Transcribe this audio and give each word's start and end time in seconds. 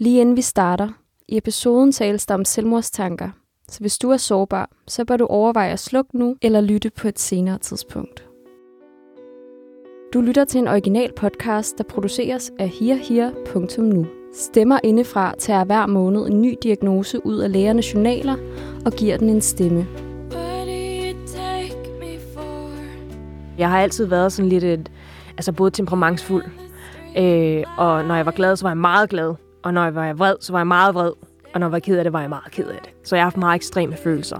Lige 0.00 0.20
inden 0.20 0.36
vi 0.36 0.42
starter, 0.42 0.88
i 1.28 1.36
episoden 1.36 1.92
tales 1.92 2.26
der 2.26 2.34
om 2.34 2.44
selvmordstanker, 2.44 3.30
så 3.68 3.80
hvis 3.80 3.98
du 3.98 4.10
er 4.10 4.16
sårbar, 4.16 4.70
så 4.86 5.04
bør 5.04 5.16
du 5.16 5.26
overveje 5.26 5.72
at 5.72 5.78
slukke 5.78 6.18
nu 6.18 6.36
eller 6.42 6.60
lytte 6.60 6.90
på 6.90 7.08
et 7.08 7.18
senere 7.18 7.58
tidspunkt. 7.58 8.26
Du 10.14 10.20
lytter 10.20 10.44
til 10.44 10.58
en 10.58 10.68
original 10.68 11.12
podcast, 11.16 11.78
der 11.78 11.84
produceres 11.84 12.52
af 12.58 12.68
herher.nu. 12.68 14.06
Stemmer 14.34 14.78
indefra 14.84 15.34
tager 15.38 15.64
hver 15.64 15.86
måned 15.86 16.26
en 16.26 16.42
ny 16.42 16.54
diagnose 16.62 17.26
ud 17.26 17.38
af 17.38 17.52
lægernes 17.52 17.94
journaler 17.94 18.36
og 18.86 18.92
giver 18.92 19.16
den 19.16 19.28
en 19.28 19.40
stemme. 19.40 19.86
Jeg 23.58 23.70
har 23.70 23.80
altid 23.80 24.04
været 24.04 24.32
sådan 24.32 24.48
lidt 24.48 24.64
et, 24.64 24.90
altså 25.36 25.52
både 25.52 25.70
temperamentsfuld, 25.70 26.44
øh, 27.18 27.64
og 27.78 28.04
når 28.04 28.14
jeg 28.14 28.26
var 28.26 28.32
glad, 28.32 28.56
så 28.56 28.64
var 28.64 28.70
jeg 28.70 28.76
meget 28.76 29.10
glad, 29.10 29.34
og 29.68 29.74
når 29.74 29.84
jeg 29.84 29.94
var 29.94 30.12
vred, 30.12 30.34
så 30.40 30.52
var 30.52 30.58
jeg 30.58 30.66
meget 30.66 30.94
vred, 30.94 31.12
og 31.54 31.60
når 31.60 31.66
jeg 31.66 31.72
var 31.72 31.78
ked 31.78 31.98
af 31.98 32.04
det, 32.04 32.12
var 32.12 32.20
jeg 32.20 32.28
meget 32.28 32.52
ked 32.52 32.66
af 32.66 32.78
det. 32.82 32.90
Så 33.04 33.16
jeg 33.16 33.20
har 33.20 33.26
haft 33.26 33.36
meget 33.36 33.56
ekstreme 33.56 33.96
følelser. 33.96 34.38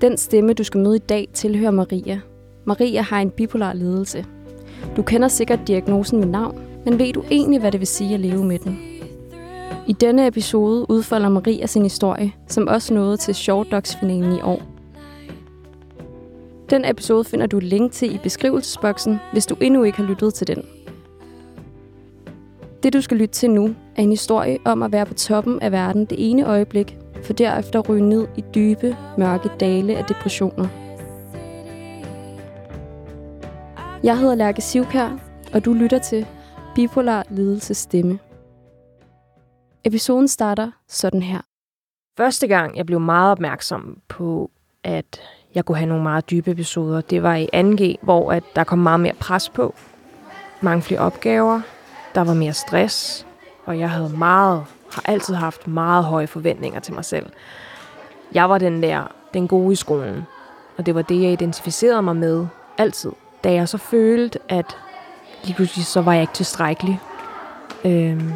Den 0.00 0.16
stemme, 0.16 0.52
du 0.52 0.64
skal 0.64 0.80
møde 0.80 0.96
i 0.96 0.98
dag, 0.98 1.28
tilhører 1.34 1.70
Maria. 1.70 2.20
Maria 2.64 3.02
har 3.02 3.20
en 3.20 3.30
bipolar 3.30 3.72
lidelse. 3.72 4.24
Du 4.96 5.02
kender 5.02 5.28
sikkert 5.28 5.60
diagnosen 5.66 6.18
med 6.18 6.26
navn, 6.26 6.60
men 6.84 6.98
ved 6.98 7.12
du 7.12 7.22
egentlig, 7.30 7.60
hvad 7.60 7.72
det 7.72 7.80
vil 7.80 7.86
sige 7.86 8.14
at 8.14 8.20
leve 8.20 8.44
med 8.44 8.58
den? 8.58 8.78
I 9.86 9.92
denne 9.92 10.26
episode 10.26 10.90
udfolder 10.90 11.28
Maria 11.28 11.66
sin 11.66 11.82
historie, 11.82 12.32
som 12.48 12.68
også 12.68 12.94
nåede 12.94 13.16
til 13.16 13.34
Short 13.34 13.66
Dogs-finalen 13.70 14.32
i 14.32 14.40
år. 14.40 14.62
Den 16.70 16.84
episode 16.84 17.24
finder 17.24 17.46
du 17.46 17.56
et 17.56 17.62
link 17.62 17.92
til 17.92 18.14
i 18.14 18.18
beskrivelsesboksen, 18.22 19.18
hvis 19.32 19.46
du 19.46 19.56
endnu 19.60 19.82
ikke 19.82 19.98
har 19.98 20.04
lyttet 20.04 20.34
til 20.34 20.46
den. 20.46 20.62
Det 22.82 22.92
du 22.92 23.00
skal 23.00 23.16
lytte 23.16 23.34
til 23.34 23.50
nu, 23.50 23.74
er 23.96 24.02
en 24.02 24.10
historie 24.10 24.58
om 24.64 24.82
at 24.82 24.92
være 24.92 25.06
på 25.06 25.14
toppen 25.14 25.60
af 25.62 25.72
verden 25.72 26.04
det 26.04 26.30
ene 26.30 26.46
øjeblik, 26.46 26.98
for 27.24 27.32
derefter 27.32 27.80
ryge 27.80 28.08
ned 28.08 28.28
i 28.36 28.44
dybe, 28.54 28.96
mørke 29.18 29.50
dale 29.60 29.96
af 29.96 30.04
depressioner. 30.04 30.68
Jeg 34.02 34.18
hedder 34.18 34.34
Lærke 34.34 34.62
Sivkær, 34.62 35.18
og 35.52 35.64
du 35.64 35.72
lytter 35.72 35.98
til 35.98 36.26
Bipolar 36.74 37.24
Lidelse 37.30 37.74
Stemme. 37.74 38.18
Episoden 39.84 40.28
starter 40.28 40.70
sådan 40.88 41.22
her. 41.22 41.40
Første 42.16 42.46
gang, 42.46 42.76
jeg 42.76 42.86
blev 42.86 43.00
meget 43.00 43.30
opmærksom 43.32 43.98
på, 44.08 44.50
at 44.84 45.20
jeg 45.54 45.64
kunne 45.64 45.78
have 45.78 45.88
nogle 45.88 46.02
meget 46.02 46.30
dybe 46.30 46.50
episoder, 46.50 47.00
det 47.00 47.22
var 47.22 47.34
i 47.34 47.48
2G, 47.54 48.04
hvor 48.04 48.32
at 48.32 48.44
der 48.56 48.64
kom 48.64 48.78
meget 48.78 49.00
mere 49.00 49.14
pres 49.20 49.48
på. 49.48 49.74
Mange 50.60 50.82
flere 50.82 51.00
opgaver, 51.00 51.60
der 52.14 52.24
var 52.24 52.34
mere 52.34 52.52
stress, 52.52 53.25
og 53.66 53.78
jeg 53.78 53.90
havde 53.90 54.08
meget, 54.16 54.64
har 54.92 55.02
altid 55.04 55.34
haft 55.34 55.68
meget 55.68 56.04
høje 56.04 56.26
forventninger 56.26 56.80
til 56.80 56.94
mig 56.94 57.04
selv. 57.04 57.26
Jeg 58.32 58.50
var 58.50 58.58
den 58.58 58.82
der, 58.82 59.12
den 59.34 59.48
gode 59.48 59.72
i 59.72 59.76
skolen, 59.76 60.22
og 60.78 60.86
det 60.86 60.94
var 60.94 61.02
det, 61.02 61.22
jeg 61.22 61.32
identificerede 61.32 62.02
mig 62.02 62.16
med 62.16 62.46
altid. 62.78 63.12
Da 63.44 63.52
jeg 63.52 63.68
så 63.68 63.78
følte, 63.78 64.38
at 64.48 64.76
lige 65.44 65.54
pludselig 65.54 65.86
så 65.86 66.00
var 66.00 66.12
jeg 66.12 66.22
ikke 66.22 66.32
tilstrækkelig. 66.32 67.00
Øhm, 67.84 68.32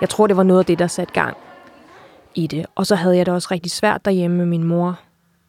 jeg 0.00 0.08
tror, 0.08 0.26
det 0.26 0.36
var 0.36 0.42
noget 0.42 0.60
af 0.60 0.66
det, 0.66 0.78
der 0.78 0.86
satte 0.86 1.14
gang 1.14 1.36
i 2.34 2.46
det. 2.46 2.66
Og 2.74 2.86
så 2.86 2.94
havde 2.94 3.16
jeg 3.16 3.26
det 3.26 3.34
også 3.34 3.48
rigtig 3.50 3.72
svært 3.72 4.04
derhjemme 4.04 4.36
med 4.36 4.46
min 4.46 4.64
mor. 4.64 4.98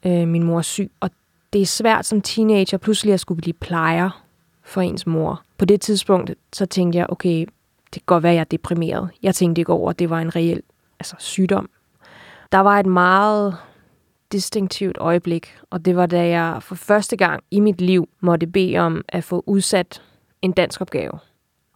Øh, 0.06 0.28
min 0.28 0.44
mor 0.44 0.58
er 0.58 0.62
syg, 0.62 0.92
og 1.00 1.10
det 1.54 1.62
er 1.62 1.66
svært 1.66 2.06
som 2.06 2.22
teenager 2.22 2.78
pludselig 2.78 3.14
at 3.14 3.20
skulle 3.20 3.42
blive 3.42 3.54
plejer 3.54 4.24
for 4.64 4.82
ens 4.82 5.08
mor. 5.08 5.42
På 5.58 5.66
det 5.66 5.82
tidspunkt, 5.82 6.32
så 6.54 6.66
tænkte 6.66 7.00
jeg, 7.00 7.06
okay, 7.10 7.46
det 7.94 8.02
kan 8.02 8.06
godt 8.06 8.24
være, 8.24 8.32
at 8.32 8.36
jeg 8.36 8.42
er 8.42 8.46
deprimeret. 8.46 9.10
Jeg 9.24 9.36
tænkte 9.36 9.62
ikke 9.62 9.74
over, 9.74 9.90
at 9.90 10.00
det 10.00 10.10
var 10.10 10.20
en 10.20 10.36
reel 10.36 10.62
altså, 11.00 11.16
sygdom. 11.20 11.70
Der 12.52 12.60
var 12.60 12.80
et 12.80 12.86
meget 12.86 13.58
distinktivt 14.32 14.98
øjeblik, 15.00 15.58
og 15.70 15.86
det 15.86 15.96
var 15.96 16.06
da 16.06 16.28
jeg 16.28 16.64
for 16.64 16.76
første 16.76 17.18
gang 17.18 17.44
i 17.52 17.60
mit 17.60 17.82
liv 17.82 18.10
måtte 18.20 18.48
bede 18.48 18.78
om 18.78 19.02
at 19.10 19.24
få 19.24 19.44
udsat 19.46 20.02
en 20.42 20.52
dansk 20.52 20.82
opgave. 20.82 21.12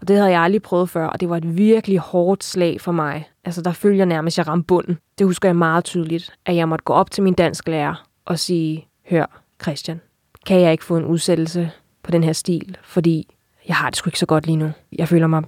Og 0.01 0.07
det 0.07 0.17
havde 0.17 0.31
jeg 0.31 0.41
aldrig 0.41 0.61
prøvet 0.61 0.89
før, 0.89 1.07
og 1.07 1.19
det 1.19 1.29
var 1.29 1.37
et 1.37 1.57
virkelig 1.57 1.99
hårdt 1.99 2.43
slag 2.43 2.81
for 2.81 2.91
mig. 2.91 3.29
Altså, 3.45 3.61
der 3.61 3.71
følger 3.71 3.97
jeg 3.97 4.05
nærmest, 4.05 4.39
at 4.39 4.45
jeg 4.45 4.47
ramte 4.47 4.67
bunden. 4.67 4.97
Det 5.17 5.27
husker 5.27 5.49
jeg 5.49 5.55
meget 5.55 5.83
tydeligt, 5.83 6.33
at 6.45 6.55
jeg 6.55 6.69
måtte 6.69 6.83
gå 6.83 6.93
op 6.93 7.11
til 7.11 7.23
min 7.23 7.33
dansk 7.33 7.67
lærer 7.67 8.07
og 8.25 8.39
sige, 8.39 8.87
hør, 9.09 9.41
Christian, 9.61 10.01
kan 10.45 10.61
jeg 10.61 10.71
ikke 10.71 10.83
få 10.83 10.97
en 10.97 11.05
udsættelse 11.05 11.71
på 12.03 12.11
den 12.11 12.23
her 12.23 12.33
stil, 12.33 12.77
fordi 12.83 13.35
jeg 13.67 13.75
har 13.75 13.89
det 13.89 13.97
sgu 13.97 14.07
ikke 14.07 14.19
så 14.19 14.25
godt 14.25 14.45
lige 14.45 14.55
nu. 14.55 14.71
Jeg 14.91 15.07
føler 15.07 15.27
mig 15.27 15.43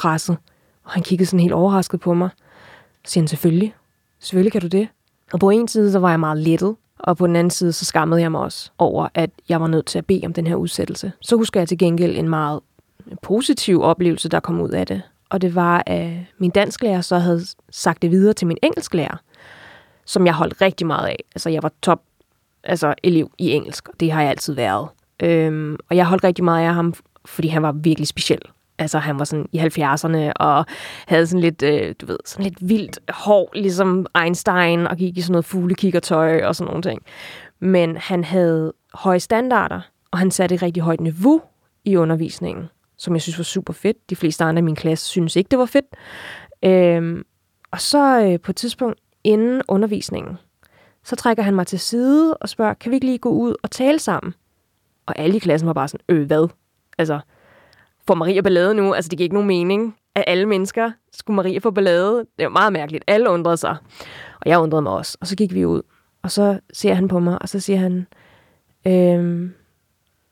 presset. 0.00 0.36
Og 0.84 0.90
han 0.90 1.02
kiggede 1.02 1.26
sådan 1.26 1.40
helt 1.40 1.52
overrasket 1.52 2.00
på 2.00 2.14
mig. 2.14 2.30
Så 3.04 3.12
siger 3.12 3.22
han, 3.22 3.28
selvfølgelig. 3.28 3.74
Selvfølgelig 4.20 4.52
kan 4.52 4.60
du 4.60 4.66
det. 4.66 4.88
Og 5.32 5.40
på 5.40 5.50
en 5.50 5.68
side, 5.68 5.92
så 5.92 5.98
var 5.98 6.10
jeg 6.10 6.20
meget 6.20 6.38
lettet, 6.38 6.76
og 6.98 7.16
på 7.16 7.26
den 7.26 7.36
anden 7.36 7.50
side, 7.50 7.72
så 7.72 7.84
skammede 7.84 8.20
jeg 8.20 8.30
mig 8.30 8.40
også 8.40 8.70
over, 8.78 9.08
at 9.14 9.30
jeg 9.48 9.60
var 9.60 9.66
nødt 9.66 9.86
til 9.86 9.98
at 9.98 10.06
bede 10.06 10.22
om 10.26 10.32
den 10.32 10.46
her 10.46 10.54
udsættelse. 10.54 11.12
Så 11.20 11.36
husker 11.36 11.60
jeg 11.60 11.68
til 11.68 11.78
gengæld 11.78 12.16
en 12.16 12.28
meget 12.28 12.60
positiv 13.22 13.82
oplevelse, 13.82 14.28
der 14.28 14.40
kom 14.40 14.60
ud 14.60 14.70
af 14.70 14.86
det. 14.86 15.02
Og 15.30 15.42
det 15.42 15.54
var, 15.54 15.82
at 15.86 16.12
min 16.38 16.50
dansklærer 16.50 17.00
så 17.00 17.18
havde 17.18 17.40
sagt 17.70 18.02
det 18.02 18.10
videre 18.10 18.34
til 18.34 18.46
min 18.46 18.58
engelsklærer, 18.62 19.16
som 20.04 20.26
jeg 20.26 20.34
holdt 20.34 20.62
rigtig 20.62 20.86
meget 20.86 21.08
af. 21.08 21.24
Altså, 21.34 21.50
jeg 21.50 21.62
var 21.62 21.72
top 21.82 22.02
altså, 22.64 22.94
elev 23.02 23.30
i 23.38 23.50
engelsk, 23.50 23.88
og 23.88 24.00
det 24.00 24.12
har 24.12 24.20
jeg 24.20 24.30
altid 24.30 24.54
været. 24.54 24.88
Øhm, 25.22 25.76
og 25.90 25.96
jeg 25.96 26.06
holdt 26.06 26.24
rigtig 26.24 26.44
meget 26.44 26.68
af 26.68 26.74
ham, 26.74 26.94
fordi 27.24 27.48
han 27.48 27.62
var 27.62 27.72
virkelig 27.72 28.08
speciel. 28.08 28.42
Altså, 28.80 28.98
han 28.98 29.18
var 29.18 29.24
sådan 29.24 29.46
i 29.52 29.58
70'erne, 29.58 30.32
og 30.36 30.66
havde 31.06 31.26
sådan 31.26 31.40
lidt, 31.40 31.62
øh, 31.62 31.94
du 32.00 32.06
ved, 32.06 32.18
sådan 32.24 32.44
lidt 32.44 32.68
vildt 32.68 32.98
hår, 33.08 33.50
ligesom 33.54 34.06
Einstein, 34.22 34.86
og 34.86 34.96
gik 34.96 35.18
i 35.18 35.20
sådan 35.20 35.32
noget 35.32 35.44
fuglekikkertøj 35.44 36.44
og 36.44 36.56
sådan 36.56 36.68
nogle 36.68 36.82
ting. 36.82 37.02
Men 37.58 37.96
han 37.96 38.24
havde 38.24 38.72
høje 38.94 39.20
standarder, 39.20 39.80
og 40.10 40.18
han 40.18 40.30
satte 40.30 40.54
et 40.54 40.62
rigtig 40.62 40.82
højt 40.82 41.00
niveau 41.00 41.42
i 41.84 41.96
undervisningen, 41.96 42.68
som 42.96 43.14
jeg 43.14 43.22
synes 43.22 43.38
var 43.38 43.44
super 43.44 43.72
fedt. 43.72 44.10
De 44.10 44.16
fleste 44.16 44.44
andre 44.44 44.58
i 44.58 44.62
min 44.62 44.76
klasse 44.76 45.06
synes 45.06 45.36
ikke, 45.36 45.48
det 45.48 45.58
var 45.58 45.66
fedt. 45.66 45.86
Øhm, 46.62 47.24
og 47.70 47.80
så 47.80 48.20
øh, 48.22 48.40
på 48.40 48.52
et 48.52 48.56
tidspunkt 48.56 49.00
inden 49.24 49.62
undervisningen, 49.68 50.38
så 51.04 51.16
trækker 51.16 51.42
han 51.42 51.54
mig 51.54 51.66
til 51.66 51.80
side 51.80 52.36
og 52.36 52.48
spørger, 52.48 52.74
kan 52.74 52.90
vi 52.90 52.96
ikke 52.96 53.06
lige 53.06 53.18
gå 53.18 53.28
ud 53.28 53.54
og 53.62 53.70
tale 53.70 53.98
sammen? 53.98 54.34
Og 55.06 55.18
alle 55.18 55.36
i 55.36 55.38
klassen 55.38 55.66
var 55.66 55.72
bare 55.72 55.88
sådan, 55.88 56.04
øh, 56.08 56.26
hvad? 56.26 56.48
Altså, 56.98 57.20
får 58.10 58.14
Maria 58.14 58.40
ballade 58.40 58.74
nu? 58.74 58.94
Altså, 58.94 59.08
det 59.08 59.18
giver 59.18 59.24
ikke 59.24 59.34
nogen 59.34 59.46
mening, 59.46 59.96
at 60.14 60.24
alle 60.26 60.46
mennesker 60.46 60.90
skulle 61.12 61.34
Maria 61.34 61.58
få 61.58 61.70
ballade. 61.70 62.26
Det 62.38 62.44
var 62.44 62.48
meget 62.48 62.72
mærkeligt. 62.72 63.04
Alle 63.06 63.30
undrede 63.30 63.56
sig. 63.56 63.76
Og 64.40 64.46
jeg 64.46 64.58
undrede 64.58 64.82
mig 64.82 64.92
også. 64.92 65.18
Og 65.20 65.26
så 65.26 65.36
gik 65.36 65.54
vi 65.54 65.64
ud. 65.64 65.82
Og 66.22 66.30
så 66.30 66.60
ser 66.72 66.94
han 66.94 67.08
på 67.08 67.18
mig, 67.18 67.42
og 67.42 67.48
så 67.48 67.60
siger 67.60 67.78
han, 67.78 68.06
øhm, 68.86 69.52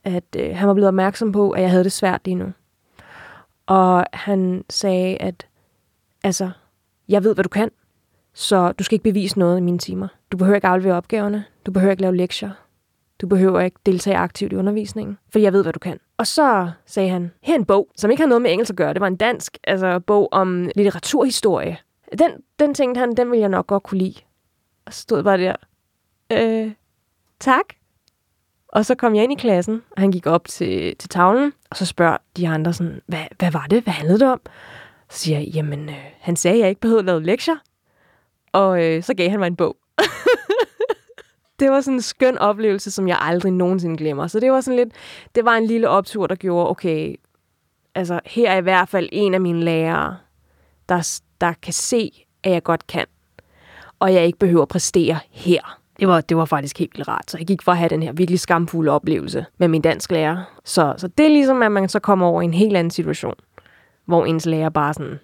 at 0.04 0.24
øh, 0.36 0.56
han 0.56 0.68
var 0.68 0.74
blevet 0.74 0.88
opmærksom 0.88 1.32
på, 1.32 1.50
at 1.50 1.62
jeg 1.62 1.70
havde 1.70 1.84
det 1.84 1.92
svært 1.92 2.20
lige 2.24 2.34
nu. 2.34 2.52
Og 3.66 4.04
han 4.12 4.64
sagde, 4.70 5.16
at 5.16 5.46
altså, 6.24 6.50
jeg 7.08 7.24
ved, 7.24 7.34
hvad 7.34 7.44
du 7.44 7.48
kan, 7.48 7.70
så 8.34 8.72
du 8.72 8.84
skal 8.84 8.94
ikke 8.94 9.10
bevise 9.10 9.38
noget 9.38 9.58
i 9.58 9.62
mine 9.62 9.78
timer. 9.78 10.08
Du 10.32 10.36
behøver 10.36 10.56
ikke 10.56 10.68
aflevere 10.68 10.96
opgaverne. 10.96 11.44
Du 11.66 11.70
behøver 11.70 11.90
ikke 11.90 12.02
lave 12.02 12.16
lektier. 12.16 12.50
Du 13.20 13.26
behøver 13.26 13.60
ikke 13.60 13.78
deltage 13.86 14.16
aktivt 14.16 14.52
i 14.52 14.56
undervisningen, 14.56 15.18
for 15.32 15.38
jeg 15.38 15.52
ved, 15.52 15.62
hvad 15.62 15.72
du 15.72 15.78
kan. 15.78 16.00
Og 16.16 16.26
så 16.26 16.70
sagde 16.86 17.08
han, 17.08 17.30
her 17.42 17.54
en 17.54 17.64
bog, 17.64 17.88
som 17.96 18.10
ikke 18.10 18.22
har 18.22 18.28
noget 18.28 18.42
med 18.42 18.52
engelsk 18.52 18.70
at 18.70 18.76
gøre. 18.76 18.92
Det 18.92 19.00
var 19.00 19.06
en 19.06 19.16
dansk 19.16 19.58
altså, 19.64 19.98
bog 19.98 20.28
om 20.32 20.70
litteraturhistorie. 20.76 21.78
Den, 22.18 22.30
den 22.58 22.74
tænkte 22.74 22.98
han, 22.98 23.16
den 23.16 23.30
ville 23.30 23.40
jeg 23.40 23.48
nok 23.48 23.66
godt 23.66 23.82
kunne 23.82 23.98
lide. 23.98 24.14
Og 24.86 24.92
så 24.92 25.00
stod 25.00 25.22
bare 25.22 25.38
der, 25.38 25.56
øh, 26.32 26.72
tak. 27.40 27.64
Og 28.68 28.86
så 28.86 28.94
kom 28.94 29.14
jeg 29.14 29.24
ind 29.24 29.32
i 29.32 29.36
klassen, 29.36 29.82
og 29.90 30.00
han 30.00 30.10
gik 30.10 30.26
op 30.26 30.48
til, 30.48 30.96
til 30.96 31.08
tavlen, 31.08 31.52
og 31.70 31.76
så 31.76 31.86
spørger 31.86 32.16
de 32.36 32.48
andre 32.48 32.72
sådan, 32.72 33.00
hvad, 33.06 33.24
hvad 33.38 33.50
var 33.50 33.66
det? 33.70 33.82
Hvad 33.82 33.92
handlede 33.92 34.18
det 34.18 34.32
om? 34.32 34.40
Så 35.10 35.18
siger 35.18 35.38
jeg, 35.38 35.48
jamen, 35.48 35.88
øh, 35.88 35.94
han 36.20 36.36
sagde, 36.36 36.54
at 36.54 36.60
jeg 36.60 36.68
ikke 36.68 36.80
behøvede 36.80 37.00
at 37.00 37.04
lave 37.04 37.22
lektier. 37.22 37.56
Og 38.52 38.84
øh, 38.84 39.02
så 39.02 39.14
gav 39.14 39.30
han 39.30 39.38
mig 39.38 39.46
en 39.46 39.56
bog. 39.56 39.76
det 41.60 41.70
var 41.70 41.80
sådan 41.80 41.94
en 41.94 42.02
skøn 42.02 42.38
oplevelse, 42.38 42.90
som 42.90 43.08
jeg 43.08 43.18
aldrig 43.20 43.52
nogensinde 43.52 43.96
glemmer. 43.96 44.26
Så 44.26 44.40
det 44.40 44.52
var 44.52 44.60
sådan 44.60 44.76
lidt, 44.76 44.92
det 45.34 45.44
var 45.44 45.54
en 45.54 45.66
lille 45.66 45.88
optur, 45.88 46.26
der 46.26 46.34
gjorde, 46.34 46.70
okay, 46.70 47.16
altså 47.94 48.20
her 48.26 48.50
er 48.50 48.56
i 48.56 48.62
hvert 48.62 48.88
fald 48.88 49.08
en 49.12 49.34
af 49.34 49.40
mine 49.40 49.64
lærere, 49.64 50.16
der, 50.88 51.20
der 51.40 51.52
kan 51.62 51.72
se, 51.72 52.26
at 52.44 52.52
jeg 52.52 52.62
godt 52.62 52.86
kan. 52.86 53.06
Og 53.98 54.14
jeg 54.14 54.26
ikke 54.26 54.38
behøver 54.38 54.62
at 54.62 54.68
præstere 54.68 55.18
her. 55.30 55.78
Det 56.00 56.08
var, 56.08 56.20
det 56.20 56.36
var 56.36 56.44
faktisk 56.44 56.78
helt 56.78 56.94
vildt 56.94 57.08
rart. 57.08 57.30
Så 57.30 57.38
jeg 57.38 57.46
gik 57.46 57.62
for 57.62 57.72
at 57.72 57.78
have 57.78 57.88
den 57.88 58.02
her 58.02 58.12
virkelig 58.12 58.40
skamfulde 58.40 58.90
oplevelse 58.90 59.46
med 59.58 59.68
min 59.68 59.82
dansk 59.82 60.10
lærer. 60.10 60.60
Så, 60.64 60.94
så 60.96 61.08
det 61.08 61.26
er 61.26 61.30
ligesom, 61.30 61.62
at 61.62 61.72
man 61.72 61.88
så 61.88 62.00
kommer 62.00 62.26
over 62.26 62.42
i 62.42 62.44
en 62.44 62.54
helt 62.54 62.76
anden 62.76 62.90
situation, 62.90 63.34
hvor 64.04 64.24
ens 64.24 64.46
lærer 64.46 64.68
bare 64.68 64.94
sådan, 64.94 65.18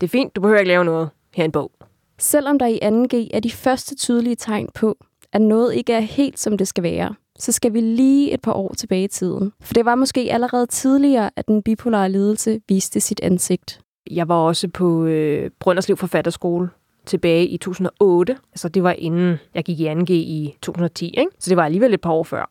det 0.00 0.06
er 0.06 0.10
fint, 0.10 0.36
du 0.36 0.40
behøver 0.40 0.58
ikke 0.58 0.68
lave 0.68 0.84
noget. 0.84 1.10
Her 1.34 1.44
en 1.44 1.52
bog. 1.52 1.72
Selvom 2.18 2.58
der 2.58 2.66
i 2.66 2.78
2G 2.82 3.28
er 3.36 3.40
de 3.40 3.50
første 3.50 3.94
tydelige 3.94 4.36
tegn 4.36 4.68
på, 4.74 4.96
at 5.32 5.40
noget 5.40 5.74
ikke 5.74 5.92
er 5.92 6.00
helt, 6.00 6.38
som 6.38 6.58
det 6.58 6.68
skal 6.68 6.82
være, 6.82 7.14
så 7.38 7.52
skal 7.52 7.72
vi 7.72 7.80
lige 7.80 8.32
et 8.32 8.40
par 8.40 8.52
år 8.52 8.74
tilbage 8.74 9.04
i 9.04 9.08
tiden. 9.08 9.52
For 9.60 9.74
det 9.74 9.84
var 9.84 9.94
måske 9.94 10.28
allerede 10.32 10.66
tidligere, 10.66 11.30
at 11.36 11.48
den 11.48 11.62
bipolare 11.62 12.08
lidelse 12.08 12.60
viste 12.68 13.00
sit 13.00 13.20
ansigt. 13.22 13.80
Jeg 14.10 14.28
var 14.28 14.34
også 14.34 14.68
på 14.68 15.04
øh, 15.04 15.50
Brønderslev 15.60 15.96
Forfatterskole 15.96 16.68
tilbage 17.06 17.46
i 17.46 17.56
2008. 17.56 18.36
Altså 18.52 18.68
det 18.68 18.82
var 18.82 18.92
inden 18.92 19.36
jeg 19.54 19.64
gik 19.64 19.80
i 19.80 19.88
2G 19.88 20.12
i 20.12 20.56
2010, 20.62 21.06
ikke? 21.06 21.30
så 21.38 21.50
det 21.50 21.56
var 21.56 21.64
alligevel 21.64 21.94
et 21.94 22.00
par 22.00 22.12
år 22.12 22.24
før. 22.24 22.50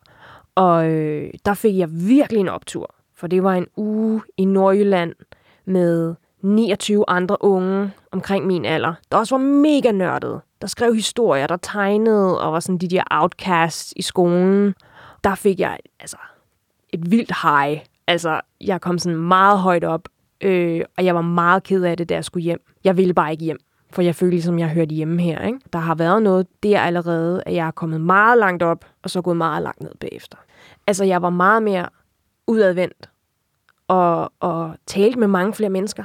Og 0.54 0.90
øh, 0.90 1.30
der 1.44 1.54
fik 1.54 1.78
jeg 1.78 1.88
virkelig 2.08 2.40
en 2.40 2.48
optur, 2.48 2.94
for 3.16 3.26
det 3.26 3.42
var 3.42 3.54
en 3.54 3.66
uge 3.76 4.22
i 4.36 4.44
Nordjylland 4.44 5.14
med 5.64 6.14
29 6.42 7.04
andre 7.08 7.36
unge 7.40 7.90
omkring 8.12 8.46
min 8.46 8.64
alder, 8.64 8.94
der 9.12 9.18
også 9.18 9.34
var 9.34 9.44
mega 9.44 9.90
nørdede. 9.92 10.40
Der 10.62 10.68
skrev 10.68 10.94
historier, 10.94 11.46
der 11.46 11.56
tegnede 11.56 12.40
og 12.40 12.52
var 12.52 12.60
sådan 12.60 12.78
de 12.78 12.88
der 12.88 13.02
outcasts 13.10 13.92
i 13.96 14.02
skolen. 14.02 14.74
Der 15.24 15.34
fik 15.34 15.60
jeg 15.60 15.78
altså 16.00 16.16
et 16.88 17.10
vildt 17.10 17.32
high. 17.42 17.80
Altså, 18.06 18.40
jeg 18.60 18.80
kom 18.80 18.98
sådan 18.98 19.18
meget 19.18 19.58
højt 19.58 19.84
op, 19.84 20.08
øh, 20.40 20.84
og 20.98 21.04
jeg 21.04 21.14
var 21.14 21.20
meget 21.20 21.62
ked 21.62 21.82
af 21.82 21.96
det, 21.96 22.08
da 22.08 22.14
jeg 22.14 22.24
skulle 22.24 22.44
hjem. 22.44 22.60
Jeg 22.84 22.96
ville 22.96 23.14
bare 23.14 23.32
ikke 23.32 23.44
hjem, 23.44 23.58
for 23.90 24.02
jeg 24.02 24.14
følte 24.14 24.34
ligesom, 24.34 24.58
jeg 24.58 24.68
hørte 24.68 24.94
hjemme 24.94 25.22
her. 25.22 25.46
Ikke? 25.46 25.58
Der 25.72 25.78
har 25.78 25.94
været 25.94 26.22
noget 26.22 26.46
der 26.62 26.80
allerede, 26.80 27.42
at 27.46 27.54
jeg 27.54 27.66
er 27.66 27.70
kommet 27.70 28.00
meget 28.00 28.38
langt 28.38 28.62
op, 28.62 28.84
og 29.02 29.10
så 29.10 29.22
gået 29.22 29.36
meget 29.36 29.62
langt 29.62 29.80
ned 29.80 29.92
bagefter. 30.00 30.38
Altså, 30.86 31.04
jeg 31.04 31.22
var 31.22 31.30
meget 31.30 31.62
mere 31.62 31.88
udadvendt, 32.46 33.10
og, 33.88 34.32
og 34.40 34.74
talte 34.86 35.18
med 35.18 35.28
mange 35.28 35.54
flere 35.54 35.70
mennesker. 35.70 36.04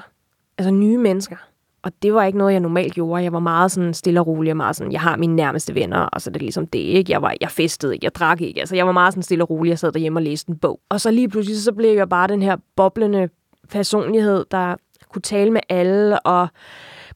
Altså 0.58 0.72
nye 0.72 0.98
mennesker. 0.98 1.38
Og 1.84 1.92
det 2.02 2.14
var 2.14 2.24
ikke 2.24 2.38
noget, 2.38 2.54
jeg 2.54 2.60
normalt 2.60 2.94
gjorde. 2.94 3.24
Jeg 3.24 3.34
var 3.34 3.40
meget 3.40 3.72
sådan 3.72 3.94
stille 3.94 4.20
og 4.20 4.28
rolig, 4.28 4.52
og 4.52 4.58
meget 4.58 4.76
sådan, 4.76 4.92
jeg 4.92 5.02
har 5.02 5.18
mine 5.18 5.36
nærmeste 5.36 5.76
venner, 5.76 6.00
og 6.00 6.22
så 6.22 6.30
er 6.30 6.32
det 6.32 6.42
ligesom 6.42 6.68
det, 6.68 6.80
ikke? 6.80 7.12
Jeg, 7.12 7.22
var, 7.22 7.36
jeg 7.42 7.52
festede 7.52 7.94
ikke, 7.94 8.06
jeg 8.06 8.16
drak 8.16 8.42
ikke. 8.42 8.60
Altså, 8.60 8.76
jeg 8.76 8.86
var 8.86 8.92
meget 8.92 9.14
sådan 9.14 9.24
stille 9.24 9.44
og 9.44 9.50
rolig, 9.50 9.70
jeg 9.70 9.80
sad 9.80 9.92
derhjemme 9.92 10.20
og 10.20 10.24
læste 10.24 10.50
en 10.50 10.58
bog. 10.58 10.80
Og 10.90 11.02
så 11.02 11.12
lige 11.12 11.30
pludselig, 11.30 11.62
så 11.62 11.72
blev 11.72 11.96
jeg 11.96 12.10
bare 12.10 12.28
den 12.28 12.42
her 12.42 12.58
boblende 12.76 13.30
personlighed, 13.70 14.46
der 14.52 14.76
kunne 15.12 15.22
tale 15.22 15.52
med 15.52 15.62
alle, 15.70 16.20
og 16.20 16.48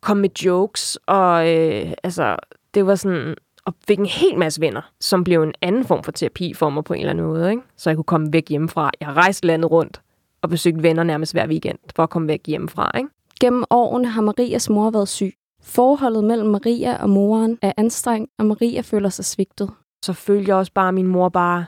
komme 0.02 0.22
med 0.22 0.30
jokes, 0.46 1.00
og 1.06 1.50
øh, 1.50 1.94
altså, 2.04 2.36
det 2.74 2.86
var 2.86 2.96
sådan, 2.96 3.36
og 3.66 3.74
fik 3.88 4.00
en 4.00 4.06
hel 4.06 4.38
masse 4.38 4.62
venner, 4.62 4.82
som 5.00 5.24
blev 5.24 5.44
en 5.44 5.54
anden 5.62 5.86
form 5.86 6.04
for 6.04 6.12
terapi 6.12 6.54
for 6.54 6.70
mig 6.70 6.84
på 6.84 6.94
en 6.94 7.00
eller 7.00 7.12
anden 7.12 7.26
måde, 7.26 7.50
ikke? 7.50 7.64
Så 7.78 7.90
jeg 7.90 7.98
kunne 7.98 8.04
komme 8.04 8.34
væk 8.34 8.50
hjemmefra. 8.50 8.92
Jeg 9.02 9.08
rejste 9.08 9.48
landet 9.48 9.72
rundt 9.72 10.02
og 10.42 10.50
besøgte 10.50 10.84
venner 10.84 11.04
nærmest 11.04 11.34
hver 11.34 11.48
weekend, 11.48 11.78
for 11.96 12.04
at 12.04 12.10
komme 12.10 12.28
væk 12.28 12.42
hjemmefra, 12.48 12.92
ikke? 12.98 13.10
Gennem 13.40 13.64
årene 13.70 14.08
har 14.08 14.22
Marias 14.22 14.70
mor 14.70 14.90
været 14.90 15.08
syg. 15.08 15.34
Forholdet 15.64 16.24
mellem 16.24 16.50
Maria 16.50 17.02
og 17.02 17.10
moren 17.10 17.58
er 17.62 17.72
anstrengt, 17.78 18.32
og 18.38 18.46
Maria 18.46 18.82
føler 18.82 19.10
sig 19.10 19.26
svigtet. 19.26 19.70
Så 20.06 20.14
følte 20.14 20.50
jeg 20.50 20.58
også 20.58 20.72
bare, 20.74 20.88
at 20.88 20.94
min 20.94 21.08
mor 21.08 21.30
bare 21.30 21.66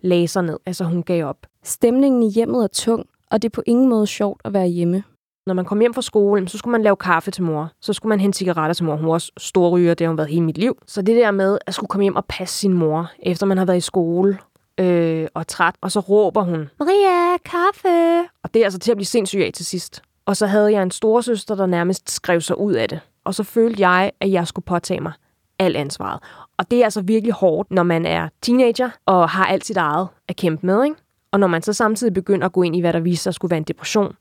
lagde 0.00 0.28
sig 0.28 0.42
ned. 0.42 0.58
Altså 0.66 0.84
hun 0.84 1.02
gav 1.02 1.26
op. 1.26 1.46
Stemningen 1.64 2.22
i 2.22 2.30
hjemmet 2.30 2.64
er 2.64 2.68
tung, 2.68 3.06
og 3.30 3.42
det 3.42 3.48
er 3.48 3.52
på 3.52 3.62
ingen 3.66 3.88
måde 3.88 4.06
sjovt 4.06 4.40
at 4.44 4.52
være 4.52 4.66
hjemme. 4.66 5.02
Når 5.46 5.54
man 5.54 5.64
kom 5.64 5.80
hjem 5.80 5.94
fra 5.94 6.02
skole, 6.02 6.48
så 6.48 6.58
skulle 6.58 6.72
man 6.72 6.82
lave 6.82 6.96
kaffe 6.96 7.30
til 7.30 7.42
mor. 7.42 7.70
Så 7.80 7.92
skulle 7.92 8.08
man 8.08 8.20
hente 8.20 8.38
cigaretter 8.38 8.74
til 8.74 8.84
mor. 8.84 8.96
Hun 8.96 9.06
var 9.06 9.12
også 9.12 9.32
stor 9.38 9.70
ryger, 9.70 9.94
det 9.94 10.04
har 10.04 10.08
hun 10.10 10.18
været 10.18 10.30
hele 10.30 10.42
mit 10.42 10.58
liv. 10.58 10.78
Så 10.86 11.02
det 11.02 11.16
der 11.16 11.30
med 11.30 11.58
at 11.66 11.74
skulle 11.74 11.88
komme 11.88 12.02
hjem 12.02 12.16
og 12.16 12.24
passe 12.24 12.58
sin 12.58 12.72
mor, 12.72 13.10
efter 13.22 13.46
man 13.46 13.58
har 13.58 13.64
været 13.64 13.76
i 13.76 13.80
skole 13.80 14.38
øh, 14.78 15.28
og 15.34 15.46
træt, 15.46 15.74
og 15.80 15.92
så 15.92 16.00
råber 16.00 16.42
hun, 16.42 16.70
Maria, 16.80 17.36
kaffe! 17.44 18.28
Og 18.44 18.54
det 18.54 18.60
er 18.60 18.64
altså 18.64 18.78
til 18.78 18.90
at 18.90 18.96
blive 18.96 19.06
sindssyg 19.06 19.40
af 19.40 19.50
til 19.54 19.66
sidst. 19.66 20.02
Og 20.26 20.36
så 20.36 20.46
havde 20.46 20.72
jeg 20.72 20.82
en 20.82 20.90
storesøster, 20.90 21.54
der 21.54 21.66
nærmest 21.66 22.10
skrev 22.10 22.40
sig 22.40 22.58
ud 22.58 22.72
af 22.72 22.88
det. 22.88 23.00
Og 23.24 23.34
så 23.34 23.42
følte 23.42 23.88
jeg, 23.88 24.12
at 24.20 24.30
jeg 24.30 24.46
skulle 24.46 24.64
påtage 24.64 25.00
mig 25.00 25.12
alt 25.58 25.76
ansvaret. 25.76 26.20
Og 26.56 26.70
det 26.70 26.80
er 26.80 26.84
altså 26.84 27.02
virkelig 27.02 27.32
hårdt, 27.32 27.70
når 27.70 27.82
man 27.82 28.06
er 28.06 28.28
teenager 28.42 28.90
og 29.06 29.28
har 29.28 29.44
alt 29.44 29.66
sit 29.66 29.76
eget 29.76 30.08
at 30.28 30.36
kæmpe 30.36 30.66
med. 30.66 30.84
Ikke? 30.84 30.96
Og 31.32 31.40
når 31.40 31.46
man 31.46 31.62
så 31.62 31.72
samtidig 31.72 32.14
begynder 32.14 32.46
at 32.46 32.52
gå 32.52 32.62
ind 32.62 32.76
i, 32.76 32.80
hvad 32.80 32.92
der 32.92 33.00
viser 33.00 33.22
sig 33.22 33.34
skulle 33.34 33.50
være 33.50 33.58
en 33.58 33.64
depression, 33.64 34.16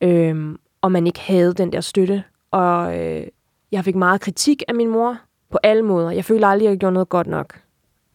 øhm, 0.00 0.58
og 0.80 0.92
man 0.92 1.06
ikke 1.06 1.20
havde 1.20 1.54
den 1.54 1.72
der 1.72 1.80
støtte. 1.80 2.24
Og 2.50 2.98
øh, 2.98 3.26
jeg 3.72 3.84
fik 3.84 3.94
meget 3.94 4.20
kritik 4.20 4.62
af 4.68 4.74
min 4.74 4.88
mor 4.88 5.16
på 5.50 5.58
alle 5.62 5.82
måder. 5.82 6.10
Jeg 6.10 6.24
følte 6.24 6.46
aldrig, 6.46 6.68
at 6.68 6.70
jeg 6.70 6.78
gjorde 6.78 6.94
noget 6.94 7.08
godt 7.08 7.26
nok. 7.26 7.60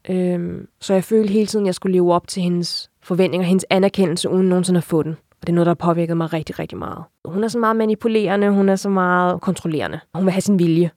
Øhm, 0.10 0.68
så 0.80 0.94
jeg 0.94 1.04
følte 1.04 1.34
hele 1.34 1.48
tiden, 1.48 1.66
at 1.66 1.68
jeg 1.68 1.76
skulle 1.76 1.94
leve 1.94 2.14
op 2.14 2.28
til 2.28 2.44
hendes 2.44 2.90
forventninger, 3.02 3.48
hendes 3.48 3.66
anerkendelse, 3.70 4.30
uden 4.30 4.50
nogensinde 4.50 4.78
at 4.78 4.84
få 4.84 5.04
den. 5.04 5.18
Og 5.42 5.48
det 5.48 5.50
er 5.50 5.56
noget, 5.56 5.66
der 5.66 5.70
har 5.70 5.94
påvirket 5.94 6.18
mig 6.18 6.34
rigtig, 6.34 6.60
rigtig 6.60 6.78
meget. 6.78 7.04
Hun 7.26 7.44
er 7.44 7.48
så 7.48 7.60
meget 7.60 7.76
manipulerende, 7.76 8.50
hun 8.50 8.70
er 8.70 8.76
så 8.76 8.90
meget 8.90 9.42
kontrollerende. 9.42 10.00
Hun 10.14 10.26
vil 10.26 10.32
have 10.32 10.42
sin 10.42 10.60
vilje. 10.60 10.92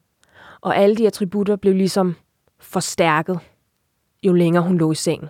Og 0.60 0.76
alle 0.76 0.96
de 0.96 1.06
attributter 1.06 1.56
blev 1.56 1.74
ligesom 1.74 2.16
forstærket, 2.60 3.38
jo 4.22 4.32
længere 4.32 4.62
hun 4.62 4.78
lå 4.78 4.92
i 4.92 4.94
sengen. 4.94 5.28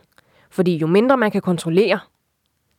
Fordi 0.50 0.76
jo 0.76 0.86
mindre 0.86 1.16
man 1.16 1.30
kan 1.30 1.42
kontrollere, 1.42 1.98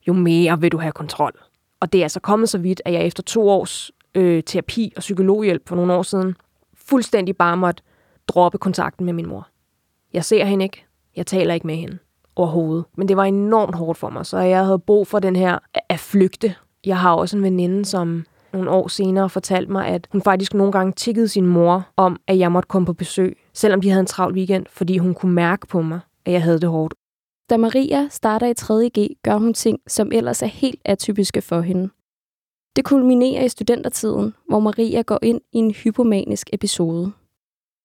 jo 0.08 0.12
mere 0.12 0.60
vil 0.60 0.72
du 0.72 0.78
have 0.78 0.92
kontrol. 0.92 1.32
Og 1.80 1.92
det 1.92 1.98
er 1.98 2.02
altså 2.02 2.20
kommet 2.20 2.48
så 2.48 2.58
vidt, 2.58 2.82
at 2.84 2.92
jeg 2.92 3.06
efter 3.06 3.22
to 3.22 3.48
års 3.48 3.90
øh, 4.14 4.42
terapi 4.42 4.92
og 4.96 5.00
psykologhjælp 5.00 5.68
for 5.68 5.76
nogle 5.76 5.92
år 5.92 6.02
siden, 6.02 6.36
fuldstændig 6.74 7.36
bare 7.36 7.56
måtte 7.56 7.82
droppe 8.28 8.58
kontakten 8.58 9.06
med 9.06 9.12
min 9.12 9.28
mor. 9.28 9.48
Jeg 10.12 10.24
ser 10.24 10.44
hende 10.44 10.64
ikke. 10.64 10.84
Jeg 11.16 11.26
taler 11.26 11.54
ikke 11.54 11.66
med 11.66 11.76
hende 11.76 11.98
overhovedet. 12.36 12.84
Men 12.96 13.08
det 13.08 13.16
var 13.16 13.24
enormt 13.24 13.74
hårdt 13.74 13.98
for 13.98 14.10
mig, 14.10 14.26
så 14.26 14.38
jeg 14.38 14.64
havde 14.64 14.78
brug 14.78 15.06
for 15.06 15.18
den 15.18 15.36
her 15.36 15.58
at 15.88 16.00
flygte. 16.00 16.54
Jeg 16.84 16.98
har 16.98 17.14
også 17.14 17.36
en 17.36 17.42
veninde, 17.42 17.84
som 17.84 18.24
nogle 18.52 18.70
år 18.70 18.88
senere 18.88 19.30
fortalte 19.30 19.72
mig, 19.72 19.86
at 19.86 20.08
hun 20.12 20.22
faktisk 20.22 20.54
nogle 20.54 20.72
gange 20.72 20.92
tikkede 20.92 21.28
sin 21.28 21.46
mor 21.46 21.88
om, 21.96 22.20
at 22.26 22.38
jeg 22.38 22.52
måtte 22.52 22.66
komme 22.66 22.86
på 22.86 22.92
besøg, 22.92 23.36
selvom 23.52 23.80
de 23.80 23.90
havde 23.90 24.00
en 24.00 24.06
travl 24.06 24.34
weekend, 24.34 24.66
fordi 24.70 24.98
hun 24.98 25.14
kunne 25.14 25.32
mærke 25.32 25.66
på 25.66 25.82
mig, 25.82 26.00
at 26.24 26.32
jeg 26.32 26.42
havde 26.42 26.60
det 26.60 26.68
hårdt. 26.68 26.94
Da 27.50 27.56
Maria 27.56 28.08
starter 28.10 28.46
i 28.46 28.54
3.G, 28.60 29.16
gør 29.22 29.36
hun 29.36 29.54
ting, 29.54 29.78
som 29.86 30.12
ellers 30.12 30.42
er 30.42 30.46
helt 30.46 30.80
atypiske 30.84 31.42
for 31.42 31.60
hende. 31.60 31.88
Det 32.76 32.84
kulminerer 32.84 33.44
i 33.44 33.48
studentertiden, 33.48 34.34
hvor 34.48 34.60
Maria 34.60 35.02
går 35.02 35.18
ind 35.22 35.40
i 35.52 35.58
en 35.58 35.70
hypomanisk 35.70 36.50
episode. 36.52 37.12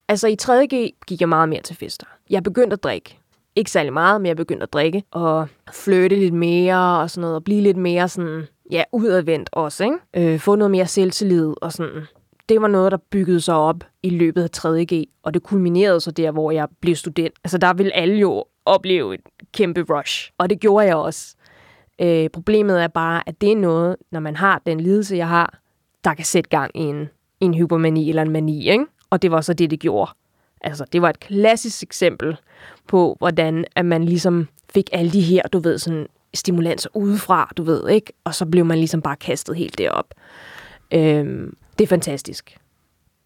Altså 0.07 0.27
i 0.27 0.35
3.G 0.41 0.91
gik 1.07 1.21
jeg 1.21 1.29
meget 1.29 1.49
mere 1.49 1.61
til 1.61 1.75
fester. 1.75 2.07
Jeg 2.29 2.43
begyndte 2.43 2.73
at 2.73 2.83
drikke. 2.83 3.20
Ikke 3.55 3.71
særlig 3.71 3.93
meget, 3.93 4.21
men 4.21 4.25
jeg 4.27 4.35
begyndte 4.35 4.63
at 4.63 4.73
drikke 4.73 5.03
og 5.11 5.47
flytte 5.71 6.15
lidt 6.15 6.33
mere 6.33 7.01
og 7.01 7.09
sådan 7.09 7.21
noget, 7.21 7.35
og 7.35 7.43
blive 7.43 7.61
lidt 7.61 7.77
mere 7.77 8.09
sådan, 8.09 8.43
ja, 8.71 8.83
udadvendt 8.91 9.49
også, 9.51 9.83
ikke? 9.83 10.33
Øh, 10.33 10.39
få 10.39 10.55
noget 10.55 10.71
mere 10.71 10.87
selvtillid 10.87 11.53
og 11.61 11.73
sådan. 11.73 12.01
Det 12.49 12.61
var 12.61 12.67
noget, 12.67 12.91
der 12.91 12.97
byggede 12.97 13.41
sig 13.41 13.55
op 13.55 13.83
i 14.03 14.09
løbet 14.09 14.43
af 14.43 14.49
3.G, 14.57 15.03
og 15.23 15.33
det 15.33 15.43
kulminerede 15.43 16.01
så 16.01 16.11
der, 16.11 16.31
hvor 16.31 16.51
jeg 16.51 16.67
blev 16.81 16.95
student. 16.95 17.33
Altså 17.43 17.57
der 17.57 17.73
ville 17.73 17.95
alle 17.95 18.15
jo 18.15 18.45
opleve 18.65 19.13
et 19.13 19.21
kæmpe 19.53 19.85
rush, 19.89 20.31
og 20.37 20.49
det 20.49 20.59
gjorde 20.59 20.87
jeg 20.87 20.95
også. 20.95 21.35
Øh, 22.01 22.29
problemet 22.29 22.83
er 22.83 22.87
bare, 22.87 23.23
at 23.25 23.41
det 23.41 23.51
er 23.51 23.55
noget, 23.55 23.95
når 24.11 24.19
man 24.19 24.35
har 24.35 24.61
den 24.65 24.79
lidelse, 24.79 25.15
jeg 25.15 25.27
har, 25.27 25.59
der 26.03 26.13
kan 26.13 26.25
sætte 26.25 26.49
gang 26.49 26.71
i 26.75 26.79
en, 26.79 27.09
en 27.39 27.53
hypomani 27.53 28.09
eller 28.09 28.21
en 28.21 28.31
mani, 28.31 28.69
ikke? 28.69 28.85
Og 29.09 29.21
det 29.21 29.31
var 29.31 29.41
så 29.41 29.53
det, 29.53 29.71
det 29.71 29.79
gjorde. 29.79 30.11
Altså, 30.63 30.85
det 30.93 31.01
var 31.01 31.09
et 31.09 31.19
klassisk 31.19 31.83
eksempel 31.83 32.37
på, 32.87 33.15
hvordan 33.19 33.65
at 33.75 33.85
man 33.85 34.03
ligesom 34.03 34.47
fik 34.73 34.89
alle 34.93 35.11
de 35.11 35.21
her, 35.21 35.41
du 35.53 35.59
ved, 35.59 35.77
sådan 35.77 36.07
stimulanser 36.33 36.89
udefra, 36.93 37.51
du 37.57 37.63
ved, 37.63 37.89
ikke? 37.89 38.13
Og 38.23 38.35
så 38.35 38.45
blev 38.45 38.65
man 38.65 38.77
ligesom 38.77 39.01
bare 39.01 39.15
kastet 39.15 39.55
helt 39.55 39.77
derop. 39.77 40.13
Øhm, 40.93 41.57
det 41.77 41.83
er 41.83 41.87
fantastisk. 41.87 42.57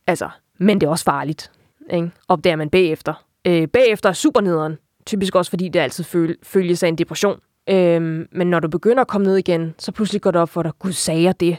Altså, 0.08 0.30
men 0.58 0.82
det 0.82 0.88
er 0.88 0.92
også 0.92 1.04
farligt, 1.06 1.51
ikke? 1.89 2.12
Opdager 2.27 2.56
man 2.56 2.70
bagefter. 2.70 3.25
Øh, 3.46 3.68
bagefter 3.68 4.10
er 4.10 4.13
super 4.13 4.42
nederen. 4.42 4.77
Typisk 5.06 5.36
også, 5.36 5.50
fordi 5.50 5.70
det 5.70 5.80
altid 5.80 6.04
føl- 6.04 6.38
følges 6.44 6.84
af 6.84 6.88
en 6.88 6.96
depression. 6.98 7.39
Øhm, 7.70 8.27
men 8.32 8.50
når 8.50 8.60
du 8.60 8.68
begynder 8.68 9.01
at 9.01 9.08
komme 9.08 9.27
ned 9.27 9.38
igen, 9.38 9.75
så 9.80 9.92
pludselig 9.92 10.22
går 10.22 10.32
det 10.32 10.42
op 10.42 10.50
for 10.50 10.63
dig, 10.63 10.72
gud, 10.80 10.92
sagde 10.92 11.24
jeg 11.24 11.39
det? 11.39 11.58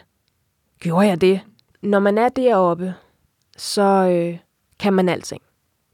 Gjorde 0.81 1.07
jeg 1.07 1.21
det? 1.21 1.41
Når 1.83 1.99
man 1.99 2.19
er 2.19 2.29
deroppe, 2.29 2.95
så 3.57 3.83
øh, 3.83 4.39
kan 4.81 4.93
man 4.93 5.09
alting. 5.09 5.43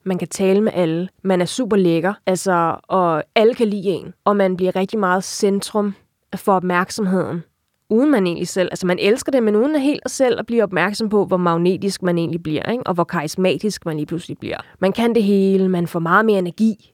Man 0.04 0.18
kan 0.18 0.28
tale 0.28 0.60
med 0.60 0.72
alle. 0.74 1.08
Man 1.22 1.40
er 1.40 1.44
super 1.44 1.76
lækker, 1.76 2.14
altså, 2.26 2.76
og 2.82 3.24
alle 3.34 3.54
kan 3.54 3.68
lide 3.68 3.88
en. 3.88 4.14
Og 4.24 4.36
man 4.36 4.56
bliver 4.56 4.76
rigtig 4.76 4.98
meget 4.98 5.24
centrum 5.24 5.94
for 6.36 6.52
opmærksomheden, 6.52 7.42
uden 7.90 8.10
man 8.10 8.26
egentlig 8.26 8.48
selv, 8.48 8.68
altså 8.70 8.86
man 8.86 8.98
elsker 8.98 9.32
det, 9.32 9.42
men 9.42 9.56
uden 9.56 9.74
at 9.74 9.80
helt 9.80 10.10
selv 10.10 10.38
at 10.38 10.46
blive 10.46 10.62
opmærksom 10.62 11.08
på, 11.08 11.24
hvor 11.24 11.36
magnetisk 11.36 12.02
man 12.02 12.18
egentlig 12.18 12.42
bliver, 12.42 12.70
ikke? 12.70 12.86
og 12.86 12.94
hvor 12.94 13.04
karismatisk 13.04 13.86
man 13.86 13.96
lige 13.96 14.06
pludselig 14.06 14.38
bliver. 14.38 14.56
Man 14.78 14.92
kan 14.92 15.14
det 15.14 15.22
hele, 15.22 15.68
man 15.68 15.86
får 15.86 15.98
meget 15.98 16.24
mere 16.24 16.38
energi, 16.38 16.92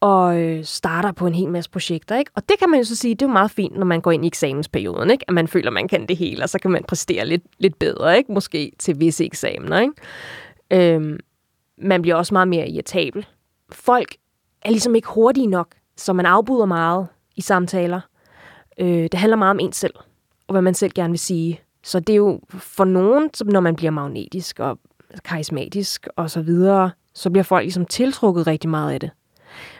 og 0.00 0.40
øh, 0.40 0.64
starter 0.64 1.12
på 1.12 1.26
en 1.26 1.34
hel 1.34 1.48
masse 1.48 1.70
projekter. 1.70 2.16
Ikke? 2.16 2.30
Og 2.34 2.48
det 2.48 2.58
kan 2.58 2.70
man 2.70 2.80
jo 2.80 2.84
så 2.84 2.96
sige, 2.96 3.14
det 3.14 3.22
er 3.22 3.26
jo 3.26 3.32
meget 3.32 3.50
fint, 3.50 3.76
når 3.76 3.86
man 3.86 4.00
går 4.00 4.10
ind 4.10 4.24
i 4.24 4.26
eksamensperioden, 4.26 5.10
ikke? 5.10 5.24
at 5.28 5.34
man 5.34 5.48
føler, 5.48 5.70
man 5.70 5.88
kan 5.88 6.06
det 6.06 6.16
hele, 6.16 6.42
og 6.42 6.48
så 6.48 6.58
kan 6.58 6.70
man 6.70 6.84
præstere 6.88 7.26
lidt, 7.26 7.42
lidt 7.58 7.78
bedre, 7.78 8.16
ikke? 8.18 8.32
måske 8.32 8.72
til 8.78 9.00
visse 9.00 9.24
eksamener. 9.24 9.80
Ikke? 9.80 10.94
Øhm, 10.94 11.18
man 11.80 12.02
bliver 12.02 12.14
også 12.14 12.34
meget 12.34 12.48
mere 12.48 12.68
irritabel. 12.68 13.26
Folk 13.72 14.16
er 14.62 14.70
ligesom 14.70 14.94
ikke 14.94 15.08
hurtige 15.08 15.46
nok, 15.46 15.74
så 15.96 16.12
man 16.12 16.26
afbryder 16.26 16.64
meget 16.64 17.06
i 17.36 17.40
samtaler. 17.40 18.00
Øh, 18.78 19.02
det 19.02 19.14
handler 19.14 19.36
meget 19.36 19.50
om 19.50 19.60
en 19.60 19.72
selv, 19.72 19.94
og 20.46 20.52
hvad 20.52 20.62
man 20.62 20.74
selv 20.74 20.92
gerne 20.94 21.10
vil 21.10 21.18
sige. 21.18 21.60
Så 21.82 22.00
det 22.00 22.12
er 22.12 22.16
jo 22.16 22.40
for 22.52 22.84
nogen, 22.84 23.30
når 23.44 23.60
man 23.60 23.76
bliver 23.76 23.90
magnetisk 23.90 24.60
og 24.60 24.78
karismatisk 25.24 26.08
og 26.16 26.30
så 26.30 26.42
videre, 26.42 26.90
så 27.14 27.30
bliver 27.30 27.44
folk 27.44 27.62
ligesom 27.62 27.86
tiltrukket 27.86 28.46
rigtig 28.46 28.70
meget 28.70 28.92
af 28.92 29.00
det. 29.00 29.10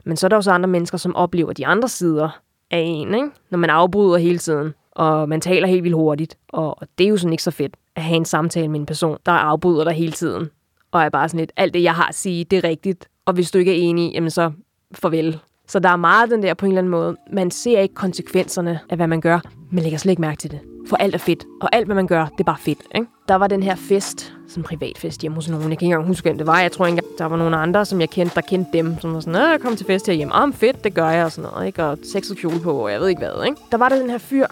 Men 0.04 0.16
så 0.16 0.26
er 0.26 0.28
der 0.28 0.36
også 0.36 0.50
andre 0.50 0.68
mennesker, 0.68 0.98
som 0.98 1.16
oplever 1.16 1.52
de 1.52 1.66
andre 1.66 1.88
sider 1.88 2.40
af 2.70 2.78
en, 2.78 3.14
ikke? 3.14 3.28
når 3.50 3.58
man 3.58 3.70
afbryder 3.70 4.18
hele 4.18 4.38
tiden, 4.38 4.74
og 4.90 5.28
man 5.28 5.40
taler 5.40 5.66
helt 5.66 5.84
vildt 5.84 5.96
hurtigt, 5.96 6.38
og 6.48 6.76
det 6.98 7.04
er 7.04 7.08
jo 7.08 7.16
sådan 7.16 7.32
ikke 7.32 7.42
så 7.42 7.50
fedt. 7.50 7.76
at 7.96 8.02
have 8.02 8.16
en 8.16 8.24
samtale 8.24 8.68
med 8.68 8.80
en 8.80 8.86
person, 8.86 9.18
der 9.26 9.32
afbryder 9.32 9.84
dig 9.84 9.92
hele 9.92 10.12
tiden, 10.12 10.50
og 10.92 11.02
er 11.02 11.08
bare 11.08 11.28
sådan 11.28 11.40
lidt, 11.40 11.52
alt 11.56 11.74
det, 11.74 11.82
jeg 11.82 11.94
har 11.94 12.08
at 12.08 12.14
sige, 12.14 12.44
det 12.44 12.56
er 12.56 12.64
rigtigt, 12.64 13.08
og 13.26 13.34
hvis 13.34 13.50
du 13.50 13.58
ikke 13.58 13.72
er 13.72 13.88
enig, 13.88 14.12
jamen 14.12 14.30
så 14.30 14.50
farvel. 14.92 15.38
Så 15.68 15.78
der 15.78 15.88
er 15.88 15.96
meget 15.96 16.30
den 16.30 16.42
der 16.42 16.54
på 16.54 16.66
en 16.66 16.72
eller 16.72 16.80
anden 16.80 16.90
måde. 16.90 17.16
Man 17.32 17.50
ser 17.50 17.80
ikke 17.80 17.94
konsekvenserne 17.94 18.80
af, 18.90 18.96
hvad 18.96 19.06
man 19.06 19.20
gør. 19.20 19.40
Man 19.70 19.82
lægger 19.82 19.98
slet 19.98 20.10
ikke 20.10 20.20
mærke 20.20 20.36
til 20.36 20.50
det. 20.50 20.60
For 20.88 20.96
alt 20.96 21.14
er 21.14 21.18
fedt. 21.18 21.44
Og 21.60 21.68
alt, 21.72 21.86
hvad 21.86 21.96
man 21.96 22.06
gør, 22.06 22.24
det 22.24 22.40
er 22.40 22.44
bare 22.44 22.58
fedt. 22.58 22.78
Ikke? 22.94 23.06
Der 23.28 23.34
var 23.34 23.46
den 23.46 23.62
her 23.62 23.74
fest, 23.74 24.34
sådan 24.48 24.60
en 24.60 24.64
privatfest 24.64 25.20
hjemme 25.20 25.34
hos 25.34 25.48
nogen. 25.48 25.70
Jeg 25.70 25.78
kan 25.78 25.86
ikke 25.86 25.94
engang 25.94 26.06
huske, 26.06 26.24
hvem 26.24 26.38
det 26.38 26.46
var. 26.46 26.60
Jeg 26.60 26.72
tror 26.72 26.86
ikke, 26.86 27.02
der 27.18 27.24
var 27.24 27.36
nogen 27.36 27.54
andre, 27.54 27.84
som 27.84 28.00
jeg 28.00 28.10
kendte, 28.10 28.34
der 28.34 28.40
kendte 28.40 28.70
dem. 28.72 28.98
Som 29.00 29.14
var 29.14 29.20
sådan, 29.20 29.34
jeg 29.34 29.58
kom 29.62 29.76
til 29.76 29.86
fest 29.86 30.06
herhjemme. 30.06 30.34
Om 30.34 30.52
fedt, 30.52 30.84
det 30.84 30.94
gør 30.94 31.10
jeg 31.10 31.24
og 31.24 31.32
sådan 31.32 31.50
noget. 31.50 31.66
Ikke? 31.66 31.84
Og 31.84 31.98
sexet 32.02 32.36
kjole 32.36 32.60
på, 32.60 32.72
og 32.72 32.92
jeg 32.92 33.00
ved 33.00 33.08
ikke 33.08 33.18
hvad. 33.18 33.44
Ikke? 33.46 33.56
Der 33.72 33.78
var 33.78 33.88
der 33.88 33.98
den 33.98 34.10
her 34.10 34.18
fyr, 34.18 34.46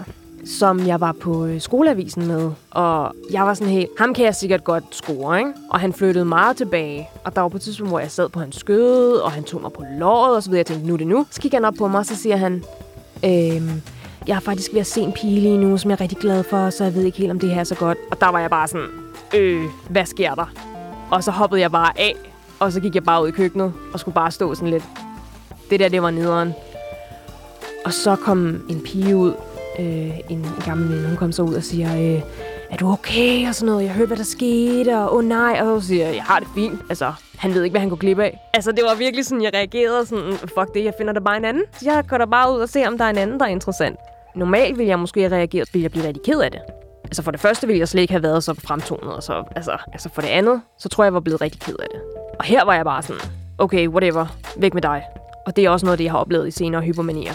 som 0.48 0.86
jeg 0.86 1.00
var 1.00 1.12
på 1.12 1.46
øh, 1.46 1.60
skoleavisen 1.60 2.26
med. 2.26 2.50
Og 2.70 3.14
jeg 3.30 3.46
var 3.46 3.54
sådan 3.54 3.72
helt, 3.72 3.88
ham 3.98 4.14
kan 4.14 4.24
jeg 4.24 4.34
sikkert 4.34 4.64
godt 4.64 4.84
score, 4.90 5.38
ikke? 5.38 5.50
Og 5.70 5.80
han 5.80 5.92
flyttede 5.92 6.24
meget 6.24 6.56
tilbage. 6.56 7.08
Og 7.24 7.34
der 7.34 7.40
var 7.40 7.48
på 7.48 7.56
et 7.56 7.62
tidspunkt, 7.62 7.90
hvor 7.90 7.98
jeg 7.98 8.10
sad 8.10 8.28
på 8.28 8.40
hans 8.40 8.56
skød, 8.56 9.16
og 9.16 9.32
han 9.32 9.44
tog 9.44 9.60
mig 9.60 9.72
på 9.72 9.84
låret, 9.98 10.36
og 10.36 10.42
så 10.42 10.50
videre. 10.50 10.58
Jeg 10.58 10.66
tænkte, 10.66 10.86
nu 10.86 10.92
er 10.94 10.98
det 10.98 11.06
nu. 11.06 11.26
Så 11.30 11.40
kigger 11.40 11.58
han 11.58 11.64
op 11.64 11.74
på 11.78 11.88
mig, 11.88 11.98
og 11.98 12.06
så 12.06 12.16
siger 12.16 12.36
han, 12.36 12.64
øhm, 13.24 13.82
jeg 14.26 14.36
er 14.36 14.40
faktisk 14.40 14.72
ved 14.72 14.80
at 14.80 14.86
se 14.86 15.00
en 15.00 15.12
pige 15.12 15.40
lige 15.40 15.58
nu, 15.58 15.78
som 15.78 15.90
jeg 15.90 15.96
er 15.96 16.00
rigtig 16.00 16.18
glad 16.18 16.44
for, 16.44 16.70
så 16.70 16.84
jeg 16.84 16.94
ved 16.94 17.04
ikke 17.04 17.18
helt, 17.18 17.30
om 17.30 17.38
det 17.38 17.50
her 17.50 17.60
er 17.60 17.64
så 17.64 17.74
godt. 17.74 17.98
Og 18.10 18.20
der 18.20 18.28
var 18.28 18.40
jeg 18.40 18.50
bare 18.50 18.68
sådan, 18.68 18.86
øh, 19.34 19.64
hvad 19.90 20.06
sker 20.06 20.34
der? 20.34 20.52
Og 21.10 21.24
så 21.24 21.30
hoppede 21.30 21.60
jeg 21.60 21.70
bare 21.72 21.98
af, 21.98 22.14
og 22.58 22.72
så 22.72 22.80
gik 22.80 22.94
jeg 22.94 23.04
bare 23.04 23.22
ud 23.22 23.28
i 23.28 23.30
køkkenet, 23.30 23.72
og 23.92 24.00
skulle 24.00 24.14
bare 24.14 24.30
stå 24.30 24.54
sådan 24.54 24.68
lidt. 24.68 24.84
Det 25.70 25.80
der, 25.80 25.88
det 25.88 26.02
var 26.02 26.10
nederen. 26.10 26.54
Og 27.84 27.92
så 27.92 28.16
kom 28.16 28.62
en 28.68 28.80
pige 28.80 29.16
ud, 29.16 29.32
øh, 29.78 30.18
en, 30.18 30.38
en 30.38 30.46
gammel 30.64 30.88
veninde, 30.88 31.08
hun 31.08 31.16
kom 31.16 31.32
så 31.32 31.42
ud 31.42 31.54
og 31.54 31.62
siger, 31.62 31.96
øh, 31.96 32.22
er 32.70 32.76
du 32.76 32.92
okay? 32.92 33.48
Og 33.48 33.54
sådan 33.54 33.66
noget. 33.66 33.84
Jeg 33.84 33.92
hørte, 33.92 34.06
hvad 34.06 34.16
der 34.16 34.24
skete, 34.24 34.96
og 34.98 35.12
åh 35.12 35.18
oh, 35.18 35.24
nej. 35.24 35.60
Og 35.60 35.82
så 35.82 35.88
siger 35.88 36.06
jeg, 36.06 36.14
jeg 36.14 36.24
har 36.24 36.38
det 36.38 36.48
fint. 36.54 36.80
Altså, 36.88 37.12
han 37.36 37.54
ved 37.54 37.62
ikke, 37.64 37.72
hvad 37.72 37.80
han 37.80 37.88
kunne 37.88 37.98
klippe 37.98 38.24
af. 38.24 38.40
Altså, 38.54 38.72
det 38.72 38.84
var 38.84 38.94
virkelig 38.94 39.24
sådan, 39.26 39.42
jeg 39.42 39.54
reagerede 39.54 40.06
sådan, 40.06 40.32
fuck 40.32 40.74
det, 40.74 40.84
jeg 40.84 40.94
finder 40.98 41.12
der 41.12 41.20
bare 41.20 41.36
en 41.36 41.44
anden. 41.44 41.62
Så 41.72 41.90
jeg 41.90 42.04
går 42.08 42.18
der 42.18 42.26
bare 42.26 42.54
ud 42.54 42.60
og 42.60 42.68
ser, 42.68 42.88
om 42.88 42.98
der 42.98 43.04
er 43.04 43.10
en 43.10 43.18
anden, 43.18 43.40
der 43.40 43.46
er 43.46 43.50
interessant. 43.50 43.96
Normalt 44.36 44.78
vil 44.78 44.86
jeg 44.86 44.98
måske 44.98 45.20
have 45.20 45.32
reageret, 45.32 45.68
jeg 45.74 45.90
bliver 45.90 46.06
rigtig 46.06 46.22
ked 46.22 46.40
af 46.40 46.50
det. 46.50 46.60
Altså 47.04 47.22
for 47.22 47.30
det 47.30 47.40
første 47.40 47.66
ville 47.66 47.80
jeg 47.80 47.88
slet 47.88 48.02
ikke 48.02 48.12
have 48.12 48.22
været 48.22 48.44
så 48.44 48.54
fremtonet, 48.54 49.12
og 49.12 49.22
så, 49.22 49.44
altså, 49.56 49.76
altså 49.92 50.08
for 50.14 50.22
det 50.22 50.28
andet, 50.28 50.60
så 50.78 50.88
tror 50.88 51.04
jeg, 51.04 51.06
jeg 51.06 51.14
var 51.14 51.20
blevet 51.20 51.40
rigtig 51.40 51.60
ked 51.60 51.74
af 51.78 51.86
det. 51.92 52.00
Og 52.38 52.44
her 52.44 52.64
var 52.64 52.74
jeg 52.74 52.84
bare 52.84 53.02
sådan, 53.02 53.22
okay, 53.58 53.88
whatever, 53.88 54.26
væk 54.56 54.74
med 54.74 54.82
dig. 54.82 55.02
Og 55.46 55.56
det 55.56 55.64
er 55.64 55.70
også 55.70 55.86
noget 55.86 55.92
af 55.92 55.98
det, 55.98 56.04
jeg 56.04 56.12
har 56.12 56.18
oplevet 56.18 56.48
i 56.48 56.50
senere 56.50 56.82
hypomanier 56.82 57.34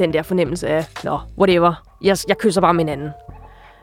den 0.00 0.12
der 0.12 0.22
fornemmelse 0.22 0.68
af, 0.68 0.86
nå, 1.04 1.18
whatever, 1.38 1.96
jeg, 2.02 2.16
jeg 2.28 2.38
kysser 2.38 2.60
bare 2.60 2.74
min 2.74 2.88
anden. 2.88 3.10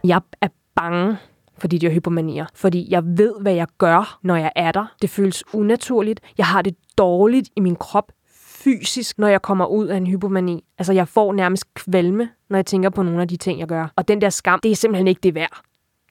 Jeg 0.04 0.22
er 0.42 0.48
bange 0.76 1.18
for 1.58 1.68
de 1.68 1.80
der 1.80 1.90
hypomanier, 1.90 2.46
fordi 2.54 2.88
jeg 2.90 3.04
ved, 3.06 3.34
hvad 3.42 3.54
jeg 3.54 3.68
gør, 3.78 4.20
når 4.24 4.36
jeg 4.36 4.52
er 4.56 4.72
der. 4.72 4.96
Det 5.02 5.10
føles 5.10 5.44
unaturligt. 5.54 6.20
Jeg 6.38 6.46
har 6.46 6.62
det 6.62 6.76
dårligt 6.98 7.50
i 7.56 7.60
min 7.60 7.76
krop 7.76 8.12
fysisk, 8.36 9.18
når 9.18 9.28
jeg 9.28 9.42
kommer 9.42 9.66
ud 9.66 9.88
af 9.88 9.98
en 9.98 10.08
hypomani. 10.08 10.64
Altså, 10.78 10.94
jeg 10.94 11.08
får 11.08 11.34
nærmest 11.34 11.74
kvalme, 11.74 12.30
når 12.50 12.58
jeg 12.58 12.66
tænker 12.66 12.90
på 12.90 13.04
nogle 13.04 13.22
af 13.22 13.28
de 13.28 13.38
ting, 13.38 13.60
jeg 13.60 13.68
gør. 13.68 13.88
Og 13.96 14.08
den 14.08 14.22
der 14.22 14.30
skam, 14.30 14.60
det 14.60 14.72
er 14.72 14.76
simpelthen 14.76 15.08
ikke 15.08 15.22
det 15.24 15.36
værd. 15.36 15.62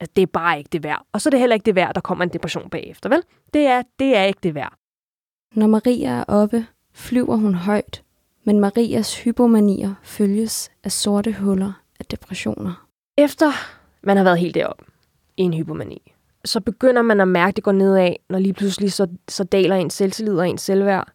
Altså, 0.01 0.13
det 0.17 0.23
er 0.23 0.27
bare 0.27 0.59
ikke 0.59 0.69
det 0.73 0.85
værd. 0.85 1.03
Og 1.13 1.21
så 1.21 1.29
er 1.29 1.31
det 1.31 1.41
heller 1.41 1.55
ikke 1.55 1.67
det 1.67 1.75
værd, 1.75 1.95
der 1.95 2.01
kommer 2.01 2.25
en 2.25 2.33
depression 2.33 2.71
bagefter, 2.71 3.09
vel? 3.09 3.23
Det 3.55 3.67
er, 3.67 3.83
det 3.99 4.17
er 4.17 4.23
ikke 4.23 4.41
det 4.43 4.55
værd. 4.55 4.73
Når 5.55 5.67
Maria 5.67 6.09
er 6.09 6.25
oppe, 6.25 6.67
flyver 6.95 7.37
hun 7.37 7.55
højt 7.55 8.03
men 8.47 8.61
Marias 8.61 9.23
hypomanier 9.23 9.95
følges 10.03 10.71
af 10.85 10.93
sorte 10.93 11.33
huller 11.33 11.73
af 12.01 12.05
depressioner. 12.05 12.87
Efter 13.19 13.53
man 14.03 14.17
har 14.17 14.25
været 14.25 14.39
helt 14.39 14.55
derop 14.55 14.83
i 15.37 15.43
en 15.43 15.55
hypomani, 15.55 16.13
så 16.45 16.61
begynder 16.61 17.03
man 17.03 17.21
at 17.21 17.29
mærke, 17.29 17.49
at 17.49 17.57
det 17.57 17.65
går 17.65 17.73
nedad, 17.73 18.13
når 18.29 18.39
lige 18.39 18.53
pludselig 18.53 18.93
så, 18.93 19.07
så 19.29 19.45
daler 19.45 19.77
ens 19.77 19.95
selvtillid 19.95 20.39
og 20.39 20.49
ens 20.49 20.63
selvværd. 20.63 21.09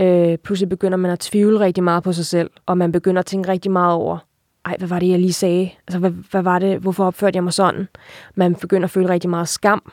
Øh, 0.00 0.38
pludselig 0.38 0.68
begynder 0.68 0.96
man 0.96 1.10
at 1.10 1.20
tvivle 1.20 1.60
rigtig 1.60 1.84
meget 1.84 2.02
på 2.02 2.12
sig 2.12 2.26
selv, 2.26 2.50
og 2.66 2.78
man 2.78 2.92
begynder 2.92 3.20
at 3.20 3.26
tænke 3.26 3.48
rigtig 3.48 3.70
meget 3.70 3.94
over, 3.94 4.18
ej, 4.64 4.76
hvad 4.78 4.88
var 4.88 4.98
det, 4.98 5.08
jeg 5.08 5.18
lige 5.18 5.32
sagde? 5.32 5.70
Altså, 5.88 5.98
hvad, 5.98 6.10
hvad 6.10 6.42
var 6.42 6.58
det? 6.58 6.78
Hvorfor 6.78 7.06
opførte 7.06 7.36
jeg 7.36 7.44
mig 7.44 7.52
sådan? 7.52 7.88
Man 8.34 8.54
begynder 8.54 8.84
at 8.84 8.90
føle 8.90 9.08
rigtig 9.08 9.30
meget 9.30 9.48
skam. 9.48 9.92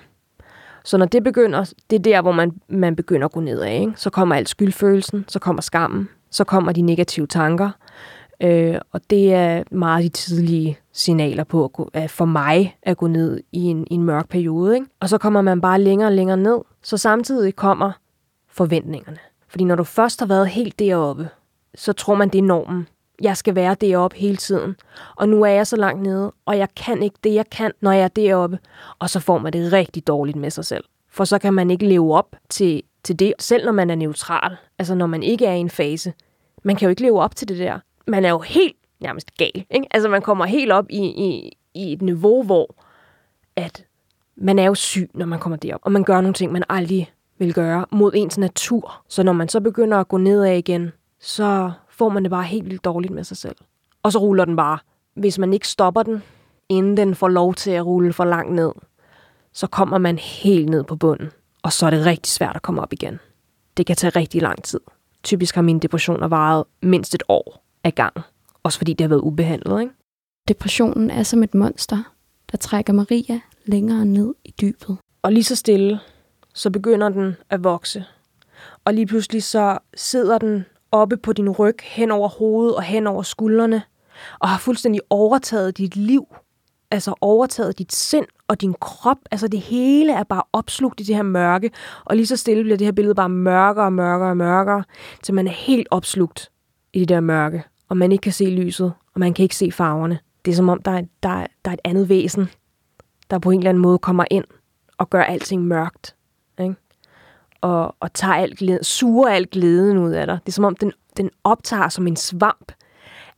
Så 0.83 0.97
når 0.97 1.05
det 1.05 1.23
begynder, 1.23 1.73
det 1.89 1.95
er 1.95 2.03
der, 2.03 2.21
hvor 2.21 2.31
man, 2.31 2.51
man 2.69 2.95
begynder 2.95 3.25
at 3.25 3.31
gå 3.31 3.39
nedad. 3.39 3.67
Ikke? 3.67 3.93
Så 3.95 4.09
kommer 4.09 4.35
alt 4.35 4.49
skyldfølelsen, 4.49 5.25
så 5.27 5.39
kommer 5.39 5.61
skammen, 5.61 6.09
så 6.35 6.43
kommer 6.43 6.71
de 6.71 6.81
negative 6.81 7.27
tanker. 7.27 7.69
Øh, 8.41 8.77
og 8.91 9.01
det 9.09 9.33
er 9.33 9.63
meget 9.71 10.03
de 10.03 10.09
tidlige 10.09 10.77
signaler 10.93 11.43
på 11.43 11.63
at, 11.63 11.73
gå, 11.73 11.89
at 11.93 12.11
for 12.11 12.25
mig 12.25 12.77
at 12.83 12.97
gå 12.97 13.07
ned 13.07 13.39
i 13.51 13.63
en, 13.63 13.87
i 13.91 13.93
en 13.93 14.03
mørk 14.03 14.29
periode. 14.29 14.75
Ikke? 14.75 14.87
Og 14.99 15.09
så 15.09 15.17
kommer 15.17 15.41
man 15.41 15.61
bare 15.61 15.81
længere 15.81 16.09
og 16.09 16.13
længere 16.13 16.37
ned. 16.37 16.57
Så 16.83 16.97
samtidig 16.97 17.55
kommer 17.55 17.91
forventningerne. 18.49 19.17
Fordi 19.47 19.63
når 19.63 19.75
du 19.75 19.83
først 19.83 20.19
har 20.19 20.27
været 20.27 20.47
helt 20.47 20.79
deroppe, 20.79 21.29
så 21.75 21.93
tror 21.93 22.15
man, 22.15 22.29
det 22.29 22.37
er 22.37 22.43
normen. 22.43 22.87
Jeg 23.21 23.37
skal 23.37 23.55
være 23.55 23.75
deroppe 23.81 24.17
hele 24.17 24.37
tiden. 24.37 24.75
Og 25.15 25.29
nu 25.29 25.43
er 25.43 25.49
jeg 25.49 25.67
så 25.67 25.75
langt 25.75 26.01
nede, 26.01 26.33
og 26.45 26.57
jeg 26.57 26.67
kan 26.75 27.03
ikke 27.03 27.17
det, 27.23 27.33
jeg 27.33 27.49
kan, 27.49 27.71
når 27.81 27.91
jeg 27.91 28.03
er 28.03 28.07
deroppe. 28.07 28.59
Og 28.99 29.09
så 29.09 29.19
får 29.19 29.37
man 29.37 29.53
det 29.53 29.73
rigtig 29.73 30.07
dårligt 30.07 30.37
med 30.37 30.49
sig 30.49 30.65
selv. 30.65 30.83
For 31.11 31.23
så 31.23 31.39
kan 31.39 31.53
man 31.53 31.71
ikke 31.71 31.87
leve 31.87 32.15
op 32.15 32.35
til, 32.49 32.83
til 33.03 33.19
det, 33.19 33.33
selv 33.39 33.65
når 33.65 33.71
man 33.71 33.89
er 33.89 33.95
neutral. 33.95 34.57
Altså 34.79 34.95
når 34.95 35.05
man 35.05 35.23
ikke 35.23 35.45
er 35.45 35.53
i 35.53 35.59
en 35.59 35.69
fase 35.69 36.13
man 36.65 36.75
kan 36.75 36.85
jo 36.85 36.89
ikke 36.89 37.01
leve 37.01 37.21
op 37.21 37.35
til 37.35 37.47
det 37.47 37.57
der. 37.57 37.79
Man 38.07 38.25
er 38.25 38.29
jo 38.29 38.39
helt 38.39 38.75
nærmest 38.99 39.37
gal. 39.37 39.65
Ikke? 39.69 39.87
Altså 39.91 40.09
man 40.09 40.21
kommer 40.21 40.45
helt 40.45 40.71
op 40.71 40.85
i, 40.89 41.05
i, 41.05 41.57
i 41.73 41.93
et 41.93 42.01
niveau, 42.01 42.43
hvor 42.43 42.75
at 43.55 43.85
man 44.35 44.59
er 44.59 44.65
jo 44.65 44.75
syg, 44.75 45.09
når 45.13 45.25
man 45.25 45.39
kommer 45.39 45.57
derop, 45.57 45.81
og 45.83 45.91
man 45.91 46.03
gør 46.03 46.21
nogle 46.21 46.33
ting, 46.33 46.51
man 46.51 46.63
aldrig 46.69 47.11
vil 47.37 47.53
gøre 47.53 47.85
mod 47.91 48.11
ens 48.15 48.37
natur. 48.37 49.03
Så 49.09 49.23
når 49.23 49.33
man 49.33 49.49
så 49.49 49.59
begynder 49.59 49.97
at 49.97 50.07
gå 50.07 50.17
nedad 50.17 50.57
igen, 50.57 50.91
så 51.19 51.71
får 51.89 52.09
man 52.09 52.23
det 52.23 52.29
bare 52.31 52.43
helt 52.43 52.65
vildt 52.65 52.85
dårligt 52.85 53.13
med 53.13 53.23
sig 53.23 53.37
selv. 53.37 53.55
Og 54.03 54.11
så 54.11 54.19
ruller 54.19 54.45
den 54.45 54.55
bare. 54.55 54.79
Hvis 55.13 55.39
man 55.39 55.53
ikke 55.53 55.67
stopper 55.67 56.03
den, 56.03 56.23
inden 56.69 56.97
den 56.97 57.15
får 57.15 57.27
lov 57.27 57.53
til 57.53 57.71
at 57.71 57.85
rulle 57.85 58.13
for 58.13 58.25
langt 58.25 58.53
ned, 58.53 58.71
så 59.53 59.67
kommer 59.67 59.97
man 59.97 60.17
helt 60.17 60.69
ned 60.69 60.83
på 60.83 60.95
bunden. 60.95 61.31
Og 61.63 61.73
så 61.73 61.85
er 61.85 61.89
det 61.89 62.05
rigtig 62.05 62.31
svært 62.31 62.55
at 62.55 62.61
komme 62.61 62.81
op 62.81 62.93
igen. 62.93 63.19
Det 63.77 63.85
kan 63.85 63.95
tage 63.95 64.19
rigtig 64.19 64.41
lang 64.41 64.63
tid. 64.63 64.79
Typisk 65.25 65.55
har 65.55 65.61
mine 65.61 65.79
depressioner 65.79 66.27
varet 66.27 66.63
mindst 66.81 67.15
et 67.15 67.23
år 67.29 67.65
af 67.83 67.95
gang. 67.95 68.13
Også 68.63 68.77
fordi 68.77 68.93
det 68.93 69.01
har 69.01 69.09
været 69.09 69.21
ubehandlet. 69.21 69.81
Ikke? 69.81 69.93
Depressionen 70.47 71.11
er 71.11 71.23
som 71.23 71.43
et 71.43 71.53
monster, 71.53 72.03
der 72.51 72.57
trækker 72.57 72.93
Maria 72.93 73.39
længere 73.65 74.05
ned 74.05 74.33
i 74.43 74.53
dybet. 74.61 74.97
Og 75.21 75.31
lige 75.31 75.43
så 75.43 75.55
stille, 75.55 75.99
så 76.53 76.69
begynder 76.69 77.09
den 77.09 77.35
at 77.49 77.63
vokse. 77.63 78.05
Og 78.85 78.93
lige 78.93 79.05
pludselig 79.05 79.43
så 79.43 79.77
sidder 79.95 80.37
den 80.37 80.65
oppe 80.91 81.17
på 81.17 81.33
din 81.33 81.49
ryg, 81.49 81.77
hen 81.83 82.11
over 82.11 82.29
hovedet 82.29 82.75
og 82.75 82.83
hen 82.83 83.07
over 83.07 83.23
skuldrene, 83.23 83.81
og 84.39 84.49
har 84.49 84.59
fuldstændig 84.59 85.01
overtaget 85.09 85.77
dit 85.77 85.95
liv. 85.95 86.35
Altså 86.91 87.13
overtaget 87.21 87.77
dit 87.77 87.93
sind 87.93 88.25
og 88.47 88.61
din 88.61 88.75
krop. 88.81 89.17
Altså 89.31 89.47
det 89.47 89.59
hele 89.59 90.13
er 90.13 90.23
bare 90.23 90.43
opslugt 90.53 91.01
i 91.01 91.03
det 91.03 91.15
her 91.15 91.23
mørke. 91.23 91.71
Og 92.05 92.15
lige 92.15 92.27
så 92.27 92.37
stille 92.37 92.63
bliver 92.63 92.77
det 92.77 92.87
her 92.87 92.91
billede 92.91 93.15
bare 93.15 93.29
mørkere 93.29 93.85
og 93.85 93.93
mørkere 93.93 94.29
og 94.29 94.37
mørkere, 94.37 94.83
til 95.23 95.33
man 95.33 95.47
er 95.47 95.51
helt 95.51 95.87
opslugt 95.91 96.51
i 96.93 96.99
det 96.99 97.09
der 97.09 97.19
mørke. 97.19 97.63
Og 97.89 97.97
man 97.97 98.11
ikke 98.11 98.21
kan 98.21 98.31
se 98.31 98.45
lyset, 98.45 98.93
og 99.13 99.19
man 99.19 99.33
kan 99.33 99.43
ikke 99.43 99.55
se 99.55 99.71
farverne. 99.71 100.19
Det 100.45 100.51
er 100.51 100.55
som 100.55 100.69
om, 100.69 100.81
der 100.81 100.91
er, 100.91 101.01
der, 101.23 101.29
er, 101.29 101.47
der 101.65 101.71
er 101.71 101.73
et 101.73 101.81
andet 101.83 102.09
væsen, 102.09 102.49
der 103.29 103.39
på 103.39 103.51
en 103.51 103.59
eller 103.59 103.69
anden 103.69 103.81
måde 103.81 103.97
kommer 103.97 104.25
ind 104.31 104.45
og 104.97 105.09
gør 105.09 105.23
alting 105.23 105.63
mørkt. 105.63 106.15
Ikke? 106.59 106.75
Og, 107.61 107.95
og 107.99 108.13
tager 108.13 108.33
alt 108.33 108.57
glæden, 108.57 108.83
suger 108.83 109.29
alt 109.29 109.49
glæden 109.49 109.97
ud 109.97 110.11
af 110.11 110.27
dig. 110.27 110.39
Det 110.45 110.51
er 110.51 110.53
som 110.53 110.65
om, 110.65 110.75
den, 110.75 110.91
den 111.17 111.29
optager 111.43 111.89
som 111.89 112.07
en 112.07 112.15
svamp 112.15 112.71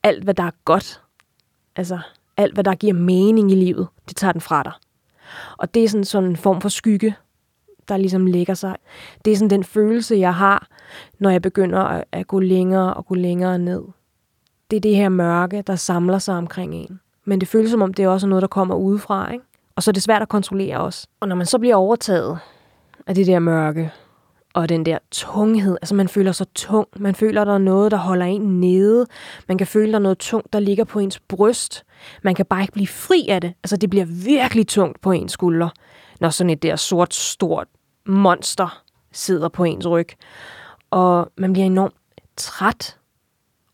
alt, 0.03 0.23
hvad 0.23 0.33
der 0.33 0.43
er 0.43 0.51
godt. 0.65 1.01
Altså, 1.75 1.99
alt, 2.37 2.53
hvad 2.53 2.63
der 2.63 2.75
giver 2.75 2.93
mening 2.93 3.51
i 3.51 3.55
livet, 3.55 3.87
det 4.07 4.15
tager 4.15 4.31
den 4.31 4.41
fra 4.41 4.63
dig. 4.63 4.71
Og 5.57 5.73
det 5.73 5.83
er 5.83 5.89
sådan, 5.89 6.05
sådan 6.05 6.29
en 6.29 6.37
form 6.37 6.61
for 6.61 6.69
skygge, 6.69 7.15
der 7.87 7.97
ligesom 7.97 8.25
lægger 8.25 8.53
sig. 8.53 8.75
Det 9.25 9.33
er 9.33 9.37
sådan 9.37 9.49
den 9.49 9.63
følelse, 9.63 10.15
jeg 10.15 10.35
har, 10.35 10.67
når 11.19 11.29
jeg 11.29 11.41
begynder 11.41 11.79
at, 11.79 12.03
at 12.11 12.27
gå 12.27 12.39
længere 12.39 12.93
og 12.93 13.05
gå 13.05 13.15
længere 13.15 13.59
ned. 13.59 13.83
Det 14.71 14.77
er 14.77 14.81
det 14.81 14.95
her 14.95 15.09
mørke, 15.09 15.63
der 15.67 15.75
samler 15.75 16.19
sig 16.19 16.35
omkring 16.35 16.75
en. 16.75 16.99
Men 17.25 17.39
det 17.39 17.47
føles 17.47 17.71
som 17.71 17.81
om, 17.81 17.93
det 17.93 18.05
er 18.05 18.09
også 18.09 18.27
noget, 18.27 18.41
der 18.41 18.47
kommer 18.47 18.75
udefra. 18.75 19.31
Ikke? 19.31 19.45
Og 19.75 19.83
så 19.83 19.91
er 19.91 19.93
det 19.93 20.03
svært 20.03 20.21
at 20.21 20.29
kontrollere 20.29 20.77
os. 20.77 21.07
Og 21.19 21.27
når 21.27 21.35
man 21.35 21.45
så 21.45 21.59
bliver 21.59 21.75
overtaget 21.75 22.39
af 23.07 23.15
det 23.15 23.27
der 23.27 23.39
mørke, 23.39 23.91
og 24.57 24.69
den 24.69 24.85
der 24.85 24.97
tunghed, 25.11 25.77
altså 25.81 25.95
man 25.95 26.07
føler 26.07 26.31
sig 26.31 26.47
tung, 26.55 26.87
man 26.95 27.15
føler, 27.15 27.43
der 27.43 27.53
er 27.53 27.57
noget, 27.57 27.91
der 27.91 27.97
holder 27.97 28.25
en 28.25 28.59
nede, 28.59 29.05
man 29.47 29.57
kan 29.57 29.67
føle, 29.67 29.91
der 29.91 29.97
er 29.97 30.01
noget 30.01 30.17
tungt, 30.17 30.53
der 30.53 30.59
ligger 30.59 30.83
på 30.83 30.99
ens 30.99 31.19
bryst, 31.19 31.85
man 32.23 32.35
kan 32.35 32.45
bare 32.45 32.61
ikke 32.61 32.73
blive 32.73 32.87
fri 32.87 33.27
af 33.29 33.41
det, 33.41 33.53
altså 33.63 33.77
det 33.77 33.89
bliver 33.89 34.05
virkelig 34.05 34.67
tungt 34.67 35.01
på 35.01 35.11
ens 35.11 35.31
skulder, 35.31 35.69
når 36.19 36.29
sådan 36.29 36.49
et 36.49 36.63
der 36.63 36.75
sort, 36.75 37.13
stort 37.13 37.67
monster 38.05 38.83
sidder 39.11 39.49
på 39.49 39.63
ens 39.63 39.87
ryg, 39.87 40.09
og 40.91 41.31
man 41.37 41.53
bliver 41.53 41.65
enormt 41.65 41.95
træt, 42.37 42.97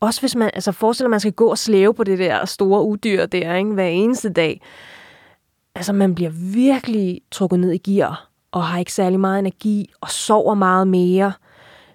også 0.00 0.20
hvis 0.20 0.36
man, 0.36 0.50
altså 0.54 0.72
forestiller, 0.72 1.08
at 1.08 1.10
man 1.10 1.20
skal 1.20 1.32
gå 1.32 1.46
og 1.46 1.58
slæve 1.58 1.94
på 1.94 2.04
det 2.04 2.18
der 2.18 2.44
store 2.44 2.84
udyr 2.84 3.26
der, 3.26 3.54
ikke, 3.54 3.72
hver 3.72 3.88
eneste 3.88 4.32
dag, 4.32 4.60
altså 5.74 5.92
man 5.92 6.14
bliver 6.14 6.30
virkelig 6.54 7.20
trukket 7.30 7.60
ned 7.60 7.72
i 7.72 7.78
gear, 7.78 8.33
og 8.54 8.64
har 8.64 8.78
ikke 8.78 8.92
særlig 8.92 9.20
meget 9.20 9.38
energi, 9.38 9.92
og 10.00 10.10
sover 10.10 10.54
meget 10.54 10.88
mere. 10.88 11.32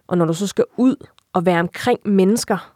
Og 0.08 0.18
når 0.18 0.26
du 0.26 0.34
så 0.34 0.48
skal 0.48 0.66
ud 0.78 0.96
og 1.34 1.46
være 1.46 1.60
omkring 1.60 2.00
mennesker, 2.06 2.74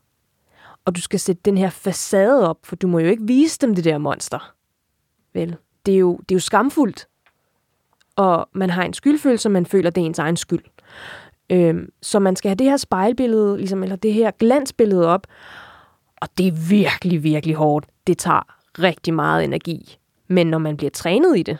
og 0.85 0.95
du 0.95 1.01
skal 1.01 1.19
sætte 1.19 1.41
den 1.45 1.57
her 1.57 1.69
facade 1.69 2.49
op, 2.49 2.57
for 2.63 2.75
du 2.75 2.87
må 2.87 2.99
jo 2.99 3.07
ikke 3.07 3.23
vise 3.27 3.59
dem 3.59 3.75
det 3.75 3.83
der 3.83 3.97
monster. 3.97 4.53
Vel, 5.33 5.55
det 5.85 5.93
er 5.93 5.97
jo, 5.97 6.17
det 6.17 6.31
er 6.31 6.35
jo 6.35 6.39
skamfuldt. 6.39 7.07
Og 8.15 8.49
man 8.53 8.69
har 8.69 8.83
en 8.83 8.93
skyldfølelse, 8.93 9.49
man 9.49 9.65
føler, 9.65 9.89
det 9.89 10.01
er 10.01 10.05
ens 10.05 10.19
egen 10.19 10.37
skyld. 10.37 10.63
Øhm, 11.49 11.89
så 12.01 12.19
man 12.19 12.35
skal 12.35 12.49
have 12.49 12.55
det 12.55 12.69
her 12.69 12.77
spejlbillede, 12.77 13.57
ligesom, 13.57 13.83
eller 13.83 13.95
det 13.95 14.13
her 14.13 14.31
glansbillede 14.31 15.07
op, 15.07 15.27
og 16.21 16.27
det 16.37 16.47
er 16.47 16.69
virkelig, 16.69 17.23
virkelig 17.23 17.55
hårdt. 17.55 17.85
Det 18.07 18.17
tager 18.17 18.55
rigtig 18.79 19.13
meget 19.13 19.43
energi. 19.43 19.97
Men 20.27 20.47
når 20.47 20.57
man 20.57 20.77
bliver 20.77 20.91
trænet 20.91 21.37
i 21.37 21.43
det, 21.43 21.57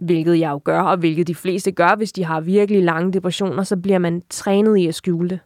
hvilket 0.00 0.38
jeg 0.38 0.50
jo 0.50 0.60
gør, 0.64 0.80
og 0.80 0.96
hvilket 0.96 1.26
de 1.26 1.34
fleste 1.34 1.72
gør, 1.72 1.96
hvis 1.96 2.12
de 2.12 2.24
har 2.24 2.40
virkelig 2.40 2.82
lange 2.82 3.12
depressioner, 3.12 3.62
så 3.62 3.76
bliver 3.76 3.98
man 3.98 4.22
trænet 4.30 4.76
i 4.76 4.86
at 4.86 4.94
skjule 4.94 5.28
det, 5.28 5.40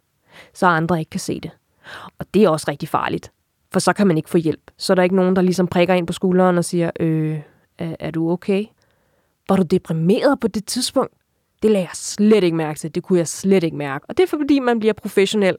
så 0.54 0.66
andre 0.66 0.98
ikke 0.98 1.10
kan 1.10 1.20
se 1.20 1.40
det. 1.40 1.50
Og 2.18 2.26
det 2.34 2.44
er 2.44 2.48
også 2.48 2.66
rigtig 2.68 2.88
farligt, 2.88 3.32
for 3.72 3.80
så 3.80 3.92
kan 3.92 4.06
man 4.06 4.16
ikke 4.16 4.30
få 4.30 4.38
hjælp. 4.38 4.70
Så 4.76 4.92
er 4.92 4.94
der 4.94 5.02
ikke 5.02 5.16
nogen, 5.16 5.36
der 5.36 5.42
ligesom 5.42 5.66
prikker 5.66 5.94
ind 5.94 6.06
på 6.06 6.12
skulderen 6.12 6.58
og 6.58 6.64
siger, 6.64 6.90
øh, 7.00 7.40
er, 7.78 7.96
er 8.00 8.10
du 8.10 8.30
okay? 8.30 8.64
Var 9.48 9.56
du 9.56 9.62
deprimeret 9.62 10.40
på 10.40 10.48
det 10.48 10.64
tidspunkt? 10.64 11.12
Det 11.62 11.70
lagde 11.70 11.86
jeg 11.86 11.94
slet 11.94 12.44
ikke 12.44 12.56
mærke 12.56 12.78
til. 12.78 12.94
Det 12.94 13.02
kunne 13.02 13.18
jeg 13.18 13.28
slet 13.28 13.64
ikke 13.64 13.76
mærke. 13.76 14.06
Og 14.08 14.16
det 14.16 14.22
er 14.22 14.26
fordi, 14.26 14.60
man 14.60 14.78
bliver 14.78 14.92
professionel 14.92 15.56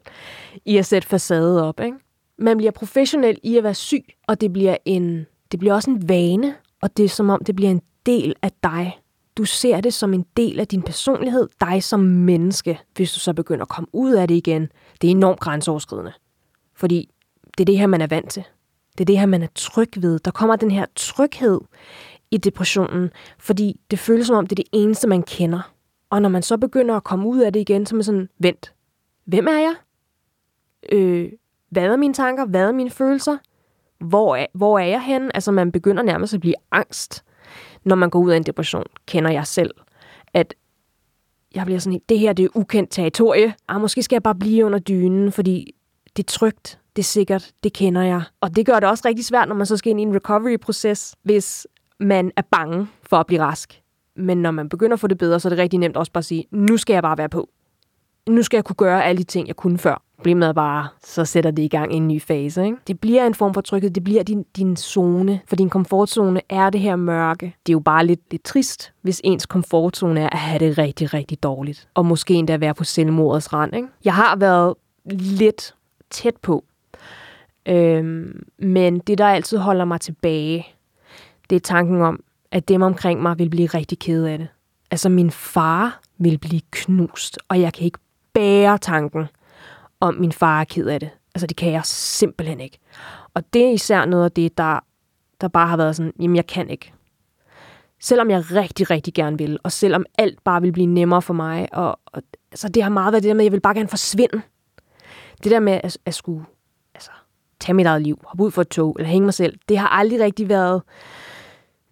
i 0.64 0.76
at 0.76 0.86
sætte 0.86 1.08
facade 1.08 1.68
op. 1.68 1.80
Ikke? 1.80 1.96
Man 2.38 2.56
bliver 2.56 2.70
professionel 2.70 3.38
i 3.42 3.56
at 3.56 3.64
være 3.64 3.74
syg, 3.74 4.04
og 4.26 4.40
det 4.40 4.52
bliver, 4.52 4.76
en, 4.84 5.26
det 5.52 5.60
bliver 5.60 5.74
også 5.74 5.90
en 5.90 6.08
vane, 6.08 6.54
og 6.82 6.96
det 6.96 7.04
er 7.04 7.08
som 7.08 7.30
om, 7.30 7.44
det 7.44 7.56
bliver 7.56 7.70
en 7.70 7.82
del 8.06 8.34
af 8.42 8.52
dig. 8.62 9.00
Du 9.36 9.44
ser 9.44 9.80
det 9.80 9.94
som 9.94 10.14
en 10.14 10.26
del 10.36 10.60
af 10.60 10.68
din 10.68 10.82
personlighed, 10.82 11.48
dig 11.60 11.82
som 11.82 12.00
menneske. 12.00 12.80
Hvis 12.96 13.12
du 13.12 13.20
så 13.20 13.32
begynder 13.32 13.62
at 13.62 13.68
komme 13.68 13.88
ud 13.92 14.12
af 14.12 14.28
det 14.28 14.34
igen, 14.34 14.68
det 15.00 15.08
er 15.08 15.10
enormt 15.10 15.40
grænseoverskridende. 15.40 16.12
Fordi 16.74 17.10
det 17.58 17.60
er 17.60 17.64
det 17.64 17.78
her, 17.78 17.86
man 17.86 18.00
er 18.00 18.06
vant 18.06 18.30
til. 18.30 18.44
Det 18.92 19.00
er 19.00 19.04
det 19.04 19.18
her, 19.18 19.26
man 19.26 19.42
er 19.42 19.48
tryg 19.54 19.88
ved. 19.96 20.18
Der 20.18 20.30
kommer 20.30 20.56
den 20.56 20.70
her 20.70 20.86
tryghed 20.94 21.60
i 22.30 22.36
depressionen, 22.36 23.10
fordi 23.38 23.80
det 23.90 23.98
føles 23.98 24.26
som 24.26 24.36
om, 24.36 24.46
det 24.46 24.58
er 24.58 24.62
det 24.62 24.80
eneste, 24.80 25.08
man 25.08 25.22
kender. 25.22 25.72
Og 26.10 26.22
når 26.22 26.28
man 26.28 26.42
så 26.42 26.56
begynder 26.56 26.94
at 26.94 27.04
komme 27.04 27.28
ud 27.28 27.38
af 27.38 27.52
det 27.52 27.60
igen, 27.60 27.86
så 27.86 27.94
er 27.94 27.96
man 27.96 28.04
sådan, 28.04 28.28
vent, 28.38 28.74
hvem 29.24 29.46
er 29.46 29.58
jeg? 29.58 29.74
Øh, 30.92 31.32
hvad 31.70 31.82
er 31.82 31.96
mine 31.96 32.14
tanker? 32.14 32.46
Hvad 32.46 32.62
er 32.68 32.72
mine 32.72 32.90
følelser? 32.90 33.36
Hvor 33.98 34.36
er, 34.36 34.46
hvor 34.54 34.78
er 34.78 34.86
jeg 34.86 35.02
henne? 35.02 35.36
Altså 35.36 35.52
man 35.52 35.72
begynder 35.72 36.02
nærmest 36.02 36.34
at 36.34 36.40
blive 36.40 36.54
angst, 36.70 37.24
når 37.86 37.96
man 37.96 38.10
går 38.10 38.18
ud 38.18 38.30
af 38.30 38.36
en 38.36 38.42
depression, 38.42 38.84
kender 39.06 39.30
jeg 39.30 39.46
selv. 39.46 39.70
At 40.34 40.54
jeg 41.54 41.64
bliver 41.64 41.78
sådan, 41.78 42.00
det 42.08 42.18
her 42.18 42.32
det 42.32 42.44
er 42.44 42.48
ukendt 42.54 42.90
territorie. 42.90 43.54
Ah, 43.68 43.80
måske 43.80 44.02
skal 44.02 44.14
jeg 44.16 44.22
bare 44.22 44.34
blive 44.34 44.64
under 44.64 44.78
dynen, 44.78 45.32
fordi 45.32 45.74
det 46.16 46.22
er 46.22 46.32
trygt, 46.32 46.80
det 46.96 47.02
er 47.02 47.04
sikkert, 47.04 47.50
det 47.62 47.72
kender 47.72 48.02
jeg. 48.02 48.22
Og 48.40 48.56
det 48.56 48.66
gør 48.66 48.80
det 48.80 48.88
også 48.88 49.02
rigtig 49.06 49.24
svært, 49.24 49.48
når 49.48 49.54
man 49.54 49.66
så 49.66 49.76
skal 49.76 49.90
ind 49.90 50.00
i 50.00 50.02
en 50.02 50.14
recovery-proces, 50.14 51.14
hvis 51.22 51.66
man 52.00 52.30
er 52.36 52.42
bange 52.50 52.88
for 53.02 53.16
at 53.16 53.26
blive 53.26 53.42
rask. 53.42 53.82
Men 54.16 54.42
når 54.42 54.50
man 54.50 54.68
begynder 54.68 54.94
at 54.94 55.00
få 55.00 55.06
det 55.06 55.18
bedre, 55.18 55.40
så 55.40 55.48
er 55.48 55.50
det 55.50 55.58
rigtig 55.58 55.78
nemt 55.78 55.96
også 55.96 56.12
bare 56.12 56.20
at 56.20 56.24
sige, 56.24 56.44
nu 56.50 56.76
skal 56.76 56.94
jeg 56.94 57.02
bare 57.02 57.18
være 57.18 57.28
på. 57.28 57.48
Nu 58.28 58.42
skal 58.42 58.56
jeg 58.56 58.64
kunne 58.64 58.76
gøre 58.76 59.04
alle 59.04 59.18
de 59.18 59.24
ting, 59.24 59.48
jeg 59.48 59.56
kunne 59.56 59.78
før. 59.78 60.02
Problemet 60.16 60.48
er 60.48 60.52
bare, 60.52 60.88
så 61.04 61.24
sætter 61.24 61.50
det 61.50 61.62
i 61.62 61.68
gang 61.68 61.92
en 61.92 62.08
ny 62.08 62.22
fase. 62.22 62.64
Ikke? 62.64 62.76
Det 62.86 63.00
bliver 63.00 63.26
en 63.26 63.34
form 63.34 63.54
for 63.54 63.60
tryghed. 63.60 63.90
Det 63.90 64.04
bliver 64.04 64.22
din, 64.22 64.44
din 64.56 64.76
zone. 64.76 65.40
For 65.46 65.56
din 65.56 65.70
komfortzone 65.70 66.40
er 66.48 66.70
det 66.70 66.80
her 66.80 66.96
mørke. 66.96 67.54
Det 67.66 67.72
er 67.72 67.74
jo 67.74 67.80
bare 67.80 68.06
lidt, 68.06 68.20
lidt 68.30 68.44
trist, 68.44 68.92
hvis 69.02 69.20
ens 69.24 69.46
komfortzone 69.46 70.20
er 70.20 70.28
at 70.28 70.38
have 70.38 70.58
det 70.58 70.78
rigtig, 70.78 71.14
rigtig 71.14 71.42
dårligt. 71.42 71.88
Og 71.94 72.06
måske 72.06 72.34
endda 72.34 72.56
være 72.56 72.74
på 72.74 72.84
selvmordets 72.84 73.52
rand. 73.52 73.76
Ikke? 73.76 73.88
Jeg 74.04 74.14
har 74.14 74.36
været 74.36 74.74
lidt 75.10 75.74
tæt 76.10 76.36
på. 76.36 76.64
Øhm, 77.68 78.42
men 78.58 78.98
det, 78.98 79.18
der 79.18 79.26
altid 79.26 79.58
holder 79.58 79.84
mig 79.84 80.00
tilbage, 80.00 80.66
det 81.50 81.56
er 81.56 81.60
tanken 81.60 82.02
om, 82.02 82.22
at 82.50 82.68
dem 82.68 82.82
omkring 82.82 83.22
mig 83.22 83.38
vil 83.38 83.50
blive 83.50 83.66
rigtig 83.66 83.98
ked 83.98 84.24
af 84.24 84.38
det. 84.38 84.48
Altså 84.90 85.08
min 85.08 85.30
far 85.30 86.00
vil 86.18 86.38
blive 86.38 86.60
knust, 86.70 87.38
og 87.48 87.60
jeg 87.60 87.72
kan 87.72 87.84
ikke 87.84 87.98
bære 88.32 88.78
tanken 88.78 89.26
om 90.00 90.14
min 90.14 90.32
far 90.32 90.60
er 90.60 90.64
ked 90.64 90.86
af 90.86 91.00
det. 91.00 91.10
Altså 91.34 91.46
det 91.46 91.56
kan 91.56 91.72
jeg 91.72 91.82
simpelthen 91.84 92.60
ikke. 92.60 92.78
Og 93.34 93.52
det 93.52 93.64
er 93.64 93.70
især 93.70 94.04
noget 94.04 94.24
af 94.24 94.32
det, 94.32 94.58
der, 94.58 94.80
der 95.40 95.48
bare 95.48 95.68
har 95.68 95.76
været 95.76 95.96
sådan, 95.96 96.12
jamen 96.20 96.36
jeg 96.36 96.46
kan 96.46 96.70
ikke. 96.70 96.92
Selvom 98.00 98.30
jeg 98.30 98.52
rigtig, 98.52 98.90
rigtig 98.90 99.14
gerne 99.14 99.38
vil, 99.38 99.58
og 99.62 99.72
selvom 99.72 100.04
alt 100.18 100.44
bare 100.44 100.62
vil 100.62 100.72
blive 100.72 100.86
nemmere 100.86 101.22
for 101.22 101.34
mig, 101.34 101.68
og, 101.72 102.00
og 102.06 102.22
altså 102.52 102.68
det 102.68 102.82
har 102.82 102.90
meget 102.90 103.12
været 103.12 103.22
det 103.22 103.28
der 103.28 103.34
med, 103.34 103.40
at 103.40 103.44
jeg 103.44 103.52
vil 103.52 103.60
bare 103.60 103.74
gerne 103.74 103.88
forsvinde. 103.88 104.42
Det 105.42 105.50
der 105.50 105.60
med 105.60 105.80
at, 105.84 105.98
at 106.04 106.14
skulle 106.14 106.44
altså, 106.94 107.10
tage 107.60 107.74
mit 107.74 107.86
eget 107.86 108.02
liv, 108.02 108.20
hoppe 108.24 108.44
ud 108.44 108.50
for 108.50 108.62
et 108.62 108.68
tog, 108.68 108.96
eller 108.98 109.08
hænge 109.10 109.24
mig 109.24 109.34
selv, 109.34 109.58
det 109.68 109.78
har 109.78 109.88
aldrig 109.88 110.20
rigtig 110.20 110.48
været, 110.48 110.82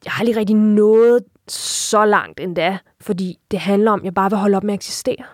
jeg 0.05 0.13
har 0.13 0.21
aldrig 0.21 0.37
rigtig 0.37 0.57
nået 0.57 1.25
så 1.49 2.05
langt 2.05 2.41
endda, 2.41 2.79
fordi 3.01 3.39
det 3.51 3.59
handler 3.59 3.91
om, 3.91 4.01
at 4.01 4.05
jeg 4.05 4.15
bare 4.15 4.31
vil 4.31 4.39
holde 4.39 4.57
op 4.57 4.65
med 4.65 4.75
at 4.75 4.79
eksistere. 4.79 5.25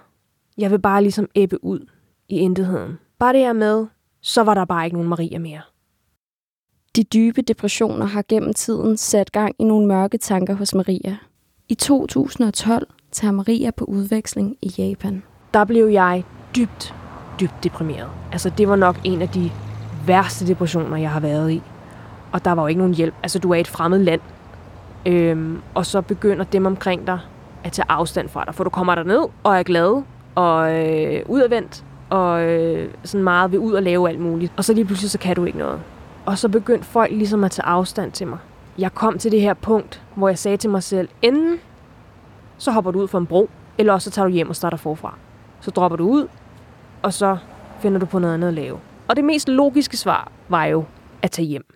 Jeg 0.59 0.71
vil 0.71 0.79
bare 0.79 1.03
ligesom 1.03 1.29
æbbe 1.35 1.65
ud 1.65 1.87
i 2.33 2.37
intetheden. 2.37 2.99
Bare 3.19 3.33
det 3.33 3.41
her 3.41 3.53
med, 3.53 3.87
så 4.21 4.43
var 4.43 4.55
der 4.55 4.65
bare 4.65 4.85
ikke 4.85 4.97
nogen 4.97 5.09
Maria 5.09 5.39
mere. 5.39 5.61
De 6.97 7.05
dybe 7.05 7.43
depressioner 7.43 8.07
har 8.07 8.25
gennem 8.29 8.55
tiden 8.55 8.97
sat 8.97 9.33
gang 9.33 9.55
i 9.59 9.65
nogle 9.65 9.87
mørke 9.87 10.19
tanker 10.19 10.55
hos 10.55 10.75
Maria. 10.75 11.17
I 11.69 11.75
2012 11.75 12.87
tager 13.13 13.33
Maria 13.33 13.71
på 13.71 13.85
udveksling 13.85 14.57
i 14.63 14.75
Japan. 14.79 15.23
Der 15.55 15.65
blev 15.65 15.87
jeg 15.87 16.25
dybt, 16.57 16.95
dybt 17.41 17.55
deprimeret. 17.65 18.11
Altså 18.33 18.51
det 18.59 18.69
var 18.69 18.77
nok 18.77 18.97
en 19.05 19.23
af 19.23 19.29
de 19.29 19.51
værste 20.07 20.47
depressioner, 20.47 20.97
jeg 20.97 21.11
har 21.11 21.21
været 21.21 21.51
i. 21.51 21.63
Og 22.33 22.45
der 22.45 22.53
var 22.53 22.63
jo 22.63 22.67
ikke 22.67 22.79
nogen 22.79 22.95
hjælp. 22.95 23.15
Altså 23.23 23.39
du 23.39 23.51
er 23.51 23.55
i 23.55 23.61
et 23.61 23.69
fremmed 23.69 23.99
land. 23.99 24.21
Øhm, 25.07 25.61
og 25.75 25.87
så 25.87 26.01
begynder 26.01 26.45
dem 26.45 26.67
omkring 26.67 27.07
dig 27.07 27.19
at 27.65 27.73
tage 27.73 27.87
afstand 27.89 28.29
fra 28.29 28.45
dig. 28.45 28.55
For 28.55 28.65
du 28.65 28.71
kommer 28.71 28.95
der 28.95 29.03
ned 29.03 29.25
og 29.43 29.59
er 29.59 29.63
glad 29.63 30.03
og 30.35 30.75
øh, 30.75 31.23
udadvendt 31.29 31.85
og 32.11 32.43
øh, 32.43 32.95
sådan 33.05 33.25
meget 33.25 33.53
vil 33.53 33.59
ud 33.61 33.73
og 33.73 33.83
lave 33.83 34.09
alt 34.09 34.21
muligt. 34.21 34.53
Og 34.57 34.65
så 34.65 34.75
lige 34.75 34.85
pludselig, 34.85 35.11
så 35.11 35.19
kan 35.19 35.37
du 35.37 35.45
ikke 35.45 35.59
noget. 35.59 35.81
Og 36.27 36.39
så 36.39 36.49
begyndte 36.49 36.85
folk 36.87 37.11
ligesom 37.13 37.45
at 37.45 37.51
tage 37.51 37.67
afstand 37.67 38.13
til 38.13 38.27
mig. 38.27 38.39
Jeg 38.79 38.95
kom 38.95 39.19
til 39.19 39.33
det 39.33 39.41
her 39.41 39.55
punkt, 39.55 40.03
hvor 40.15 40.29
jeg 40.29 40.39
sagde 40.39 40.57
til 40.57 40.71
mig 40.71 40.83
selv, 40.83 41.09
enten 41.23 41.61
så 42.59 42.71
hopper 42.71 42.91
du 42.91 43.01
ud 43.01 43.09
fra 43.09 43.19
en 43.19 43.27
bro, 43.27 43.51
eller 43.79 43.93
også 43.93 44.11
så 44.11 44.15
tager 44.15 44.27
du 44.29 44.33
hjem 44.33 44.49
og 44.49 44.57
starter 44.57 44.77
forfra. 44.77 45.19
Så 45.61 45.71
dropper 45.71 45.97
du 45.97 46.09
ud, 46.09 46.29
og 47.03 47.13
så 47.13 47.37
finder 47.81 47.99
du 47.99 48.07
på 48.07 48.19
noget 48.19 48.35
andet 48.35 48.49
at 48.49 48.55
lave. 48.55 48.81
Og 49.09 49.17
det 49.17 49.25
mest 49.25 49.49
logiske 49.49 49.97
svar 49.97 50.33
var 50.49 50.65
jo 50.65 50.85
at 51.23 51.31
tage 51.31 51.47
hjem. 51.47 51.75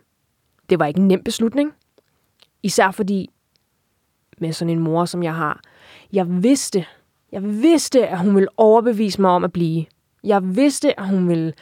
Det 0.70 0.78
var 0.78 0.86
ikke 0.86 1.00
en 1.00 1.08
nem 1.08 1.22
beslutning. 1.24 1.72
Især 2.62 2.90
fordi, 2.90 3.30
med 4.38 4.52
sådan 4.52 4.72
en 4.72 4.78
mor, 4.78 5.04
som 5.04 5.22
jeg 5.22 5.34
har, 5.34 5.60
jeg 6.12 6.42
vidste, 6.42 6.86
jeg 7.32 7.42
vidste, 7.42 8.06
at 8.06 8.18
hun 8.18 8.34
ville 8.34 8.48
overbevise 8.56 9.20
mig 9.20 9.30
om 9.30 9.44
at 9.44 9.52
blive. 9.52 9.84
Jeg 10.24 10.56
vidste, 10.56 11.00
at 11.00 11.08
hun 11.08 11.28
ville 11.28 11.52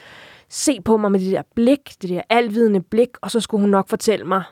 se 0.48 0.80
på 0.80 0.96
mig 0.96 1.12
med 1.12 1.20
det 1.20 1.32
der 1.32 1.42
blik, 1.54 1.94
det 2.02 2.10
der 2.10 2.22
alvidende 2.28 2.80
blik, 2.80 3.08
og 3.20 3.30
så 3.30 3.40
skulle 3.40 3.60
hun 3.60 3.70
nok 3.70 3.88
fortælle 3.88 4.24
mig, 4.24 4.42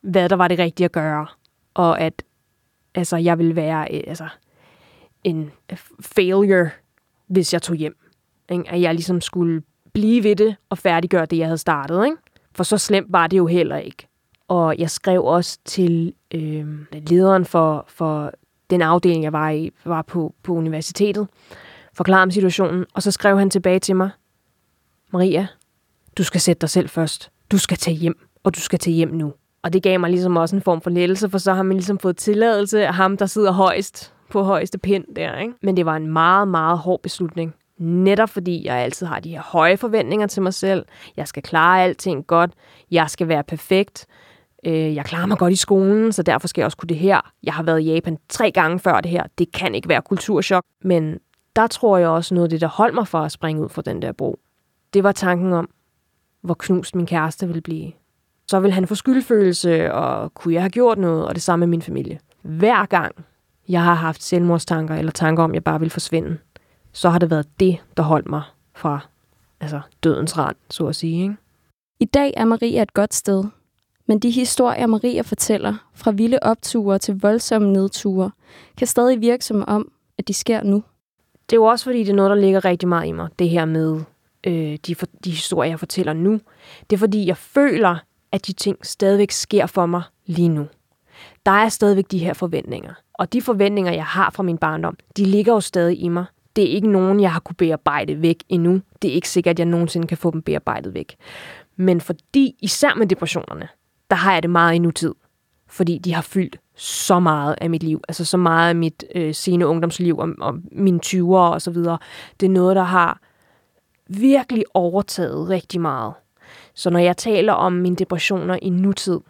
hvad 0.00 0.28
der 0.28 0.36
var 0.36 0.48
det 0.48 0.58
rigtige 0.58 0.84
at 0.84 0.92
gøre. 0.92 1.26
Og 1.74 2.00
at 2.00 2.22
altså, 2.94 3.16
jeg 3.16 3.38
ville 3.38 3.56
være 3.56 3.94
øh, 3.94 4.00
altså, 4.06 4.28
en 5.24 5.50
failure, 6.00 6.70
hvis 7.26 7.52
jeg 7.52 7.62
tog 7.62 7.76
hjem. 7.76 7.96
Ikke? 8.50 8.70
At 8.70 8.80
jeg 8.80 8.94
ligesom 8.94 9.20
skulle 9.20 9.62
blive 9.92 10.24
ved 10.24 10.36
det 10.36 10.56
og 10.68 10.78
færdiggøre 10.78 11.26
det, 11.26 11.38
jeg 11.38 11.46
havde 11.46 11.58
startet. 11.58 12.04
Ikke? 12.04 12.16
For 12.52 12.64
så 12.64 12.78
slemt 12.78 13.12
var 13.12 13.26
det 13.26 13.36
jo 13.36 13.46
heller 13.46 13.76
ikke. 13.76 14.06
Og 14.48 14.78
jeg 14.78 14.90
skrev 14.90 15.24
også 15.24 15.58
til 15.64 16.12
øh, 16.34 16.66
lederen 16.92 17.44
for, 17.44 17.84
for 17.88 18.32
den 18.70 18.82
afdeling, 18.82 19.24
jeg 19.24 19.32
var 19.32 19.50
i, 19.50 19.70
var 19.84 20.02
på, 20.02 20.34
på 20.42 20.52
universitetet, 20.52 21.28
forklare 21.98 22.22
om 22.22 22.30
situationen, 22.30 22.86
og 22.94 23.02
så 23.02 23.10
skrev 23.10 23.38
han 23.38 23.50
tilbage 23.50 23.78
til 23.78 23.96
mig, 23.96 24.10
Maria, 25.12 25.46
du 26.18 26.24
skal 26.24 26.40
sætte 26.40 26.60
dig 26.60 26.70
selv 26.70 26.88
først. 26.88 27.30
Du 27.50 27.58
skal 27.58 27.76
tage 27.76 27.96
hjem, 27.96 28.18
og 28.44 28.54
du 28.54 28.60
skal 28.60 28.78
tage 28.78 28.94
hjem 28.94 29.08
nu. 29.08 29.32
Og 29.62 29.72
det 29.72 29.82
gav 29.82 30.00
mig 30.00 30.10
ligesom 30.10 30.36
også 30.36 30.56
en 30.56 30.62
form 30.62 30.80
for 30.80 30.90
lettelse, 30.90 31.28
for 31.30 31.38
så 31.38 31.54
har 31.54 31.62
man 31.62 31.76
ligesom 31.76 31.98
fået 31.98 32.16
tilladelse 32.16 32.86
af 32.86 32.94
ham, 32.94 33.16
der 33.16 33.26
sidder 33.26 33.52
højst 33.52 34.12
på 34.30 34.42
højeste 34.42 34.78
pind 34.78 35.04
der. 35.16 35.38
Ikke? 35.38 35.54
Men 35.62 35.76
det 35.76 35.86
var 35.86 35.96
en 35.96 36.12
meget, 36.12 36.48
meget 36.48 36.78
hård 36.78 37.02
beslutning. 37.02 37.54
Netop 37.78 38.28
fordi 38.28 38.66
jeg 38.66 38.76
altid 38.76 39.06
har 39.06 39.20
de 39.20 39.30
her 39.30 39.42
høje 39.42 39.76
forventninger 39.76 40.26
til 40.26 40.42
mig 40.42 40.54
selv. 40.54 40.84
Jeg 41.16 41.28
skal 41.28 41.42
klare 41.42 41.82
alting 41.82 42.26
godt. 42.26 42.50
Jeg 42.90 43.10
skal 43.10 43.28
være 43.28 43.44
perfekt. 43.44 44.06
Øh, 44.66 44.94
jeg 44.94 45.04
klarer 45.04 45.26
mig 45.26 45.38
godt 45.38 45.52
i 45.52 45.56
skolen, 45.56 46.12
så 46.12 46.22
derfor 46.22 46.48
skal 46.48 46.60
jeg 46.60 46.66
også 46.66 46.76
kunne 46.76 46.88
det 46.88 46.96
her. 46.96 47.32
Jeg 47.42 47.54
har 47.54 47.62
været 47.62 47.80
i 47.80 47.92
Japan 47.92 48.16
tre 48.28 48.50
gange 48.50 48.78
før 48.78 49.00
det 49.00 49.10
her. 49.10 49.22
Det 49.38 49.52
kan 49.52 49.74
ikke 49.74 49.88
være 49.88 50.02
kulturschok. 50.02 50.64
Men 50.84 51.18
der 51.58 51.66
tror 51.66 51.98
jeg 51.98 52.08
også 52.08 52.34
noget 52.34 52.46
af 52.46 52.50
det, 52.50 52.60
der 52.60 52.66
holdt 52.66 52.94
mig 52.94 53.08
for 53.08 53.18
at 53.18 53.32
springe 53.32 53.62
ud 53.62 53.68
fra 53.68 53.82
den 53.82 54.02
der 54.02 54.12
bro. 54.12 54.38
Det 54.94 55.04
var 55.04 55.12
tanken 55.12 55.52
om, 55.52 55.70
hvor 56.40 56.54
knust 56.54 56.94
min 56.94 57.06
kæreste 57.06 57.46
ville 57.46 57.60
blive. 57.60 57.92
så 58.50 58.60
vil 58.60 58.72
han 58.72 58.86
få 58.86 58.94
skyldfølelse, 58.94 59.92
og 59.92 60.34
kunne 60.34 60.54
jeg 60.54 60.62
have 60.62 60.70
gjort 60.70 60.98
noget, 60.98 61.26
og 61.26 61.34
det 61.34 61.42
samme 61.42 61.66
med 61.66 61.70
min 61.70 61.82
familie. 61.82 62.18
Hver 62.42 62.86
gang 62.86 63.14
jeg 63.68 63.84
har 63.84 63.94
haft 63.94 64.22
selvmordstanker, 64.22 64.94
eller 64.94 65.12
tanker 65.12 65.42
om, 65.42 65.50
at 65.50 65.54
jeg 65.54 65.64
bare 65.64 65.80
vil 65.80 65.90
forsvinde, 65.90 66.38
så 66.92 67.08
har 67.10 67.18
det 67.18 67.30
været 67.30 67.60
det, 67.60 67.78
der 67.96 68.02
holdt 68.02 68.28
mig 68.28 68.42
fra 68.74 69.00
altså, 69.60 69.80
dødens 70.04 70.38
rand, 70.38 70.56
så 70.70 70.86
at 70.86 70.96
sige. 70.96 71.22
Ikke? 71.22 71.36
I 72.00 72.04
dag 72.04 72.34
er 72.36 72.44
Maria 72.44 72.82
et 72.82 72.94
godt 72.94 73.14
sted, 73.14 73.44
men 74.06 74.18
de 74.18 74.30
historier, 74.30 74.86
Maria 74.86 75.22
fortæller, 75.22 75.74
fra 75.94 76.10
vilde 76.10 76.38
opture 76.42 76.98
til 76.98 77.20
voldsomme 77.20 77.72
nedture, 77.72 78.30
kan 78.76 78.86
stadig 78.86 79.20
virke 79.20 79.44
som 79.44 79.64
om, 79.66 79.92
at 80.18 80.28
de 80.28 80.34
sker 80.34 80.62
nu. 80.62 80.82
Det 81.50 81.56
er 81.56 81.60
jo 81.60 81.64
også, 81.64 81.84
fordi 81.84 81.98
det 81.98 82.08
er 82.08 82.14
noget, 82.14 82.30
der 82.30 82.36
ligger 82.36 82.64
rigtig 82.64 82.88
meget 82.88 83.08
i 83.08 83.12
mig, 83.12 83.28
det 83.38 83.48
her 83.48 83.64
med 83.64 84.00
øh, 84.46 84.78
de, 84.86 84.94
for, 84.94 85.06
de 85.24 85.30
historier, 85.30 85.70
jeg 85.70 85.78
fortæller 85.78 86.12
nu. 86.12 86.40
Det 86.90 86.96
er, 86.96 86.98
fordi 86.98 87.26
jeg 87.26 87.36
føler, 87.36 87.96
at 88.32 88.46
de 88.46 88.52
ting 88.52 88.86
stadigvæk 88.86 89.30
sker 89.30 89.66
for 89.66 89.86
mig 89.86 90.02
lige 90.26 90.48
nu. 90.48 90.66
Der 91.46 91.52
er 91.52 91.68
stadigvæk 91.68 92.04
de 92.10 92.18
her 92.18 92.32
forventninger. 92.32 92.94
Og 93.14 93.32
de 93.32 93.42
forventninger, 93.42 93.92
jeg 93.92 94.04
har 94.04 94.30
fra 94.30 94.42
min 94.42 94.58
barndom, 94.58 94.96
de 95.16 95.24
ligger 95.24 95.52
jo 95.52 95.60
stadig 95.60 96.00
i 96.00 96.08
mig. 96.08 96.24
Det 96.56 96.64
er 96.64 96.68
ikke 96.68 96.90
nogen, 96.90 97.20
jeg 97.20 97.32
har 97.32 97.40
kunne 97.40 97.56
bearbejde 97.56 98.22
væk 98.22 98.36
endnu. 98.48 98.80
Det 99.02 99.10
er 99.10 99.14
ikke 99.14 99.28
sikkert, 99.28 99.54
at 99.54 99.58
jeg 99.58 99.66
nogensinde 99.66 100.06
kan 100.06 100.16
få 100.16 100.30
dem 100.30 100.42
bearbejdet 100.42 100.94
væk. 100.94 101.16
Men 101.76 102.00
fordi, 102.00 102.56
især 102.60 102.94
med 102.94 103.06
depressionerne, 103.06 103.68
der 104.10 104.16
har 104.16 104.32
jeg 104.32 104.42
det 104.42 104.50
meget 104.50 104.74
i 104.74 104.78
nutid. 104.78 105.14
Fordi 105.66 105.98
de 105.98 106.14
har 106.14 106.22
fyldt 106.22 106.58
så 106.78 107.20
meget 107.20 107.54
af 107.60 107.70
mit 107.70 107.82
liv. 107.82 108.00
Altså 108.08 108.24
så 108.24 108.36
meget 108.36 108.68
af 108.68 108.76
mit 108.76 109.04
øh, 109.14 109.34
sene 109.34 109.66
ungdomsliv 109.66 110.18
og, 110.18 110.28
og 110.40 110.54
mine 110.72 111.00
20'ere 111.06 111.34
og 111.34 111.62
så 111.62 111.70
videre. 111.70 111.98
Det 112.40 112.46
er 112.46 112.50
noget, 112.50 112.76
der 112.76 112.82
har 112.82 113.20
virkelig 114.06 114.64
overtaget 114.74 115.48
rigtig 115.48 115.80
meget. 115.80 116.12
Så 116.74 116.90
når 116.90 116.98
jeg 116.98 117.16
taler 117.16 117.52
om 117.52 117.72
mine 117.72 117.96
depressioner 117.96 118.58
i 118.62 118.68
nutid, 118.68 119.20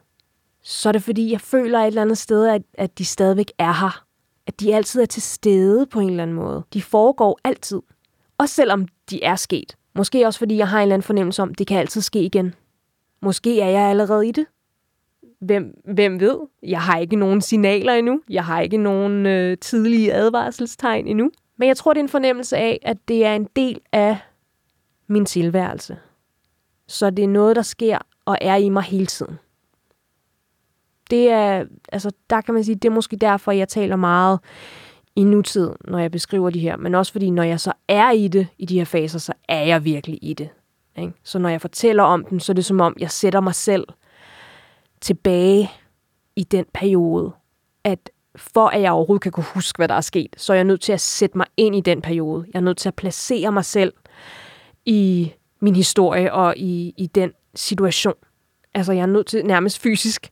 så 0.63 0.89
er 0.89 0.93
det 0.93 1.03
fordi, 1.03 1.33
jeg 1.33 1.41
føler 1.41 1.79
et 1.79 1.87
eller 1.87 2.03
andet 2.03 2.19
sted, 2.19 2.47
at, 2.49 2.63
at 2.75 2.99
de 2.99 3.05
stadigvæk 3.05 3.53
er 3.59 3.73
her. 3.73 4.05
At 4.47 4.61
de 4.61 4.75
altid 4.75 5.03
er 5.03 5.07
til 5.07 5.23
stede 5.23 5.87
på 5.87 6.01
en 6.01 6.11
eller 6.11 6.23
anden 6.23 6.37
måde. 6.37 6.63
De 6.73 6.83
foregår 6.83 7.39
altid. 7.45 7.81
Også 8.39 8.55
selvom 8.55 8.87
de 9.11 9.25
er 9.25 9.37
sket. 9.37 9.77
Måske 9.95 10.27
også 10.27 10.39
fordi, 10.39 10.57
jeg 10.57 10.69
har 10.69 10.79
en 10.79 10.83
eller 10.83 10.95
anden 10.95 11.07
fornemmelse 11.07 11.43
om, 11.43 11.51
at 11.51 11.59
det 11.59 11.67
kan 11.67 11.79
altid 11.79 12.01
ske 12.01 12.21
igen. 12.21 12.55
Måske 13.23 13.61
er 13.61 13.69
jeg 13.69 13.83
allerede 13.83 14.29
i 14.29 14.33
det. 14.33 14.47
Hvem, 15.40 15.81
hvem 15.85 16.20
ved? 16.20 16.38
Jeg 16.62 16.81
har 16.81 16.98
ikke 16.98 17.16
nogen 17.16 17.40
signaler 17.40 17.92
endnu. 17.92 18.20
Jeg 18.31 18.44
har 18.44 18.61
ikke 18.61 18.77
nogen 18.77 19.27
øh, 19.27 19.59
tidlige 19.59 20.14
advarselstegn 20.14 21.07
endnu. 21.07 21.31
Men 21.57 21.68
jeg 21.68 21.77
tror, 21.77 21.92
det 21.92 22.01
er 22.01 22.05
en 22.05 22.09
fornemmelse 22.09 22.57
af, 22.57 22.79
at 22.83 22.96
det 23.09 23.24
er 23.24 23.35
en 23.35 23.48
del 23.57 23.81
af 23.92 24.16
min 25.07 25.27
tilværelse. 25.27 25.98
Så 26.87 27.11
det 27.11 27.24
er 27.24 27.29
noget, 27.29 27.57
der 27.57 27.62
sker 27.62 27.98
og 28.24 28.38
er 28.40 28.57
i 28.57 28.68
mig 28.68 28.83
hele 28.83 29.07
tiden. 29.07 29.38
Det 31.11 31.31
er, 31.31 31.64
altså, 31.92 32.11
der 32.31 32.40
kan 32.40 32.55
man 32.55 32.64
sige, 32.64 32.74
det 32.74 32.88
er 32.88 32.92
måske 32.92 33.16
derfor, 33.16 33.53
jeg 33.53 33.68
taler 33.68 33.96
meget 33.96 34.40
i 35.16 35.24
nutid, 35.24 35.70
når 35.85 35.98
jeg 35.98 36.11
beskriver 36.11 36.51
de 36.51 36.59
her, 36.59 36.77
men 36.77 36.94
også 36.94 37.12
fordi, 37.12 37.31
når 37.31 37.42
jeg 37.42 37.61
så 37.61 37.72
er 37.88 38.11
i 38.11 38.29
det, 38.29 38.46
i 38.59 38.66
de 38.66 38.79
her 38.79 38.85
faser, 38.85 39.18
så 39.18 39.33
er 39.48 39.61
jeg 39.61 39.85
virkelig 39.85 40.18
i 40.22 40.35
det. 40.35 40.48
Ikke? 40.98 41.12
Så 41.22 41.38
når 41.38 41.48
jeg 41.48 41.61
fortæller 41.61 42.03
om 42.03 42.24
den, 42.24 42.40
så 42.40 42.53
er 42.53 42.55
det 42.55 42.64
som 42.64 42.81
om, 42.81 42.96
jeg 42.98 43.11
sætter 43.11 43.40
mig 43.40 43.55
selv 43.55 43.85
tilbage 45.01 45.71
i 46.37 46.43
den 46.43 46.65
periode, 46.75 47.33
at 47.85 48.11
for 48.37 48.67
at 48.67 48.83
jeg 48.83 48.93
overhovedet 48.93 49.23
kan 49.23 49.33
kunne 49.33 49.47
huske, 49.55 49.77
hvad 49.77 49.89
der 49.89 49.95
er 49.95 50.01
sket, 50.01 50.35
så 50.37 50.53
er 50.53 50.57
jeg 50.57 50.65
nødt 50.65 50.81
til 50.81 50.93
at 50.93 51.01
sætte 51.01 51.39
mig 51.39 51.47
ind 51.57 51.77
i 51.77 51.81
den 51.81 52.03
periode. 52.03 52.47
Jeg 52.53 52.59
er 52.59 52.65
nødt 52.65 52.79
til 52.79 52.89
at 52.89 52.95
placere 52.95 53.53
mig 53.53 53.65
selv 53.65 53.93
i 54.85 55.33
min 55.61 55.77
historie 55.77 56.33
og 56.33 56.57
i, 56.57 56.95
i 56.97 57.07
den 57.07 57.33
situation. 57.55 58.15
Altså, 58.75 58.93
jeg 58.93 59.03
er 59.03 59.07
nødt 59.07 59.27
til 59.27 59.47
nærmest 59.47 59.79
fysisk, 59.79 60.29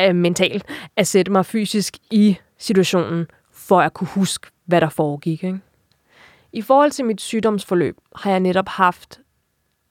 øh, 0.00 0.14
mentalt, 0.14 0.64
at 0.96 1.06
sætte 1.06 1.32
mig 1.32 1.46
fysisk 1.46 1.96
i 2.10 2.36
situationen, 2.58 3.26
for 3.52 3.80
at 3.80 3.94
kunne 3.94 4.08
huske, 4.08 4.46
hvad 4.64 4.80
der 4.80 4.88
foregik. 4.88 5.44
Ikke? 5.44 5.60
I 6.52 6.62
forhold 6.62 6.90
til 6.90 7.04
mit 7.04 7.20
sygdomsforløb, 7.20 7.96
har 8.16 8.30
jeg 8.30 8.40
netop 8.40 8.68
haft 8.68 9.20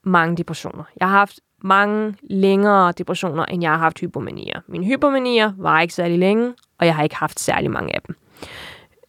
mange 0.03 0.37
depressioner. 0.37 0.83
Jeg 0.99 1.09
har 1.09 1.17
haft 1.17 1.39
mange 1.63 2.15
længere 2.29 2.91
depressioner, 2.91 3.45
end 3.45 3.61
jeg 3.63 3.71
har 3.71 3.77
haft 3.77 3.99
hypomanier. 3.99 4.59
Mine 4.67 4.85
hypomanier 4.85 5.51
var 5.57 5.81
ikke 5.81 5.93
særlig 5.93 6.19
længe, 6.19 6.53
og 6.79 6.85
jeg 6.85 6.95
har 6.95 7.03
ikke 7.03 7.15
haft 7.15 7.39
særlig 7.39 7.71
mange 7.71 7.95
af 7.95 8.01
dem. 8.07 8.15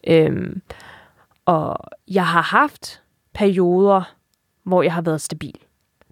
Øhm, 0.07 0.61
og 1.45 1.77
jeg 2.07 2.27
har 2.27 2.41
haft 2.41 3.01
perioder, 3.33 4.13
hvor 4.63 4.83
jeg 4.83 4.93
har 4.93 5.01
været 5.01 5.21
stabil. 5.21 5.55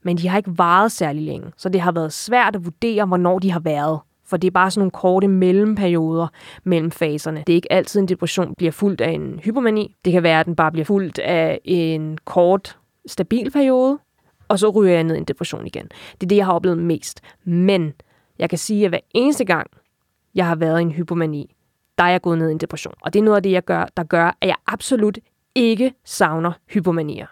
Men 0.04 0.18
de 0.18 0.28
har 0.28 0.38
ikke 0.38 0.58
varet 0.58 0.92
særlig 0.92 1.24
længe, 1.24 1.52
så 1.58 1.70
det 1.70 1.82
har 1.82 1.92
været 1.92 2.14
svært 2.14 2.56
at 2.56 2.66
vurdere, 2.66 3.06
hvornår 3.06 3.40
de 3.40 3.52
har 3.52 3.60
været. 3.60 4.00
For 4.28 4.38
det 4.38 4.48
er 4.48 4.52
bare 4.52 4.72
sådan 4.72 4.80
nogle 4.80 4.92
korte 4.92 5.28
mellemperioder 5.28 6.28
mellem 6.64 6.92
faserne. 6.92 7.44
Det 7.48 7.54
er 7.54 7.56
ikke 7.56 7.72
altid, 7.72 8.00
en 8.00 8.08
depression 8.08 8.56
bliver 8.56 8.72
fuldt 8.72 9.02
af 9.02 9.12
en 9.12 9.40
hypomani. 9.44 9.96
Det 10.06 10.14
kan 10.14 10.24
være, 10.24 10.40
at 10.40 10.46
den 10.46 10.56
bare 10.56 10.72
bliver 10.72 10.86
fuldt 10.86 11.20
af 11.20 11.60
en 11.64 12.18
kort, 12.26 12.78
stabil 13.08 13.52
periode, 13.52 14.00
og 14.48 14.60
så 14.60 14.70
ryger 14.70 14.94
jeg 14.94 15.04
ned 15.04 15.16
i 15.16 15.18
en 15.18 15.24
depression 15.24 15.68
igen. 15.68 15.88
Det 16.12 16.24
er 16.24 16.28
det, 16.28 16.36
jeg 16.36 16.46
har 16.46 16.54
oplevet 16.54 16.78
mest. 16.78 17.22
Men 17.44 17.94
jeg 18.40 18.50
kan 18.50 18.58
sige, 18.58 18.86
at 18.86 18.92
hver 18.92 19.00
eneste 19.14 19.46
gang, 19.46 19.68
jeg 20.36 20.48
har 20.48 20.56
været 20.56 20.80
i 20.80 20.82
en 20.82 20.92
hypomani, 20.92 21.56
der 21.98 22.04
er 22.04 22.10
jeg 22.10 22.22
gået 22.22 22.38
ned 22.38 22.50
i 22.50 22.52
en 22.52 22.58
depression. 22.58 22.94
Og 23.02 23.14
det 23.14 23.20
er 23.20 23.24
noget 23.24 23.36
af 23.36 23.44
det, 23.44 23.52
jeg 23.52 23.64
gør, 23.64 23.86
der 23.98 24.04
gør, 24.04 24.38
at 24.42 24.48
jeg 24.48 24.56
absolut 24.68 25.18
ikke 25.56 25.94
savner 26.06 26.52
hypomanier 26.70 27.28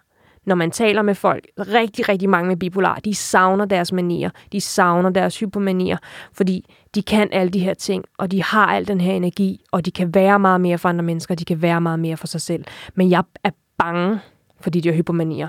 når 0.46 0.56
man 0.56 0.72
taler 0.72 1.02
med 1.02 1.16
folk, 1.16 1.48
rigtig, 1.58 2.10
rigtig 2.10 2.30
mange 2.30 2.48
med 2.48 2.58
bipolar, 2.58 2.96
de 2.96 3.16
savner 3.16 3.66
deres 3.66 3.92
manier, 3.92 4.30
de 4.52 4.62
savner 4.62 5.10
deres 5.10 5.40
hypomanier, 5.40 5.98
fordi 6.34 6.66
de 6.96 7.04
kan 7.04 7.30
alle 7.32 7.50
de 7.52 7.60
her 7.60 7.74
ting, 7.74 8.06
og 8.18 8.32
de 8.32 8.44
har 8.44 8.66
al 8.66 8.88
den 8.88 9.02
her 9.02 9.14
energi, 9.14 9.64
og 9.72 9.86
de 9.86 9.92
kan 9.92 10.14
være 10.14 10.40
meget 10.40 10.62
mere 10.62 10.78
for 10.78 10.90
andre 10.90 11.04
mennesker, 11.04 11.36
de 11.36 11.46
kan 11.46 11.62
være 11.62 11.82
meget 11.82 12.00
mere 12.00 12.18
for 12.18 12.28
sig 12.28 12.42
selv. 12.42 12.66
Men 12.96 13.10
jeg 13.10 13.24
er 13.44 13.52
bange, 13.78 14.20
fordi 14.62 14.80
de 14.80 14.90
har 14.90 14.96
hypomanier. 14.96 15.48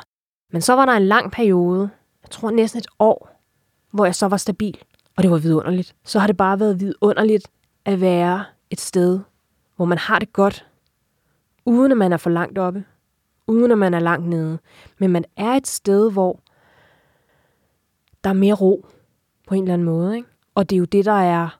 Men 0.50 0.62
så 0.62 0.74
var 0.74 0.86
der 0.86 0.92
en 0.92 1.06
lang 1.06 1.32
periode, 1.32 1.90
jeg 2.22 2.30
tror 2.30 2.50
næsten 2.50 2.78
et 2.78 2.86
år, 2.98 3.40
hvor 3.90 4.04
jeg 4.04 4.14
så 4.14 4.28
var 4.28 4.36
stabil, 4.36 4.78
og 5.16 5.22
det 5.22 5.30
var 5.30 5.38
vidunderligt. 5.38 5.96
Så 6.04 6.18
har 6.18 6.26
det 6.26 6.36
bare 6.36 6.60
været 6.60 6.80
vidunderligt 6.80 7.48
at 7.84 8.00
være 8.00 8.44
et 8.70 8.80
sted, 8.80 9.20
hvor 9.76 9.84
man 9.84 9.98
har 9.98 10.18
det 10.18 10.32
godt, 10.32 10.66
uden 11.64 11.92
at 11.92 11.98
man 11.98 12.12
er 12.12 12.16
for 12.16 12.30
langt 12.30 12.58
oppe, 12.58 12.84
uden 13.46 13.72
at 13.72 13.78
man 13.78 13.94
er 13.94 13.98
langt 13.98 14.28
nede. 14.28 14.58
Men 14.98 15.10
man 15.10 15.24
er 15.36 15.52
et 15.52 15.66
sted, 15.66 16.12
hvor 16.12 16.40
der 18.24 18.30
er 18.30 18.34
mere 18.34 18.54
ro 18.54 18.86
på 19.48 19.54
en 19.54 19.62
eller 19.62 19.74
anden 19.74 19.86
måde. 19.86 20.16
Ikke? 20.16 20.28
Og 20.54 20.70
det 20.70 20.76
er 20.76 20.78
jo 20.78 20.84
det, 20.84 21.04
der 21.04 21.12
er, 21.12 21.58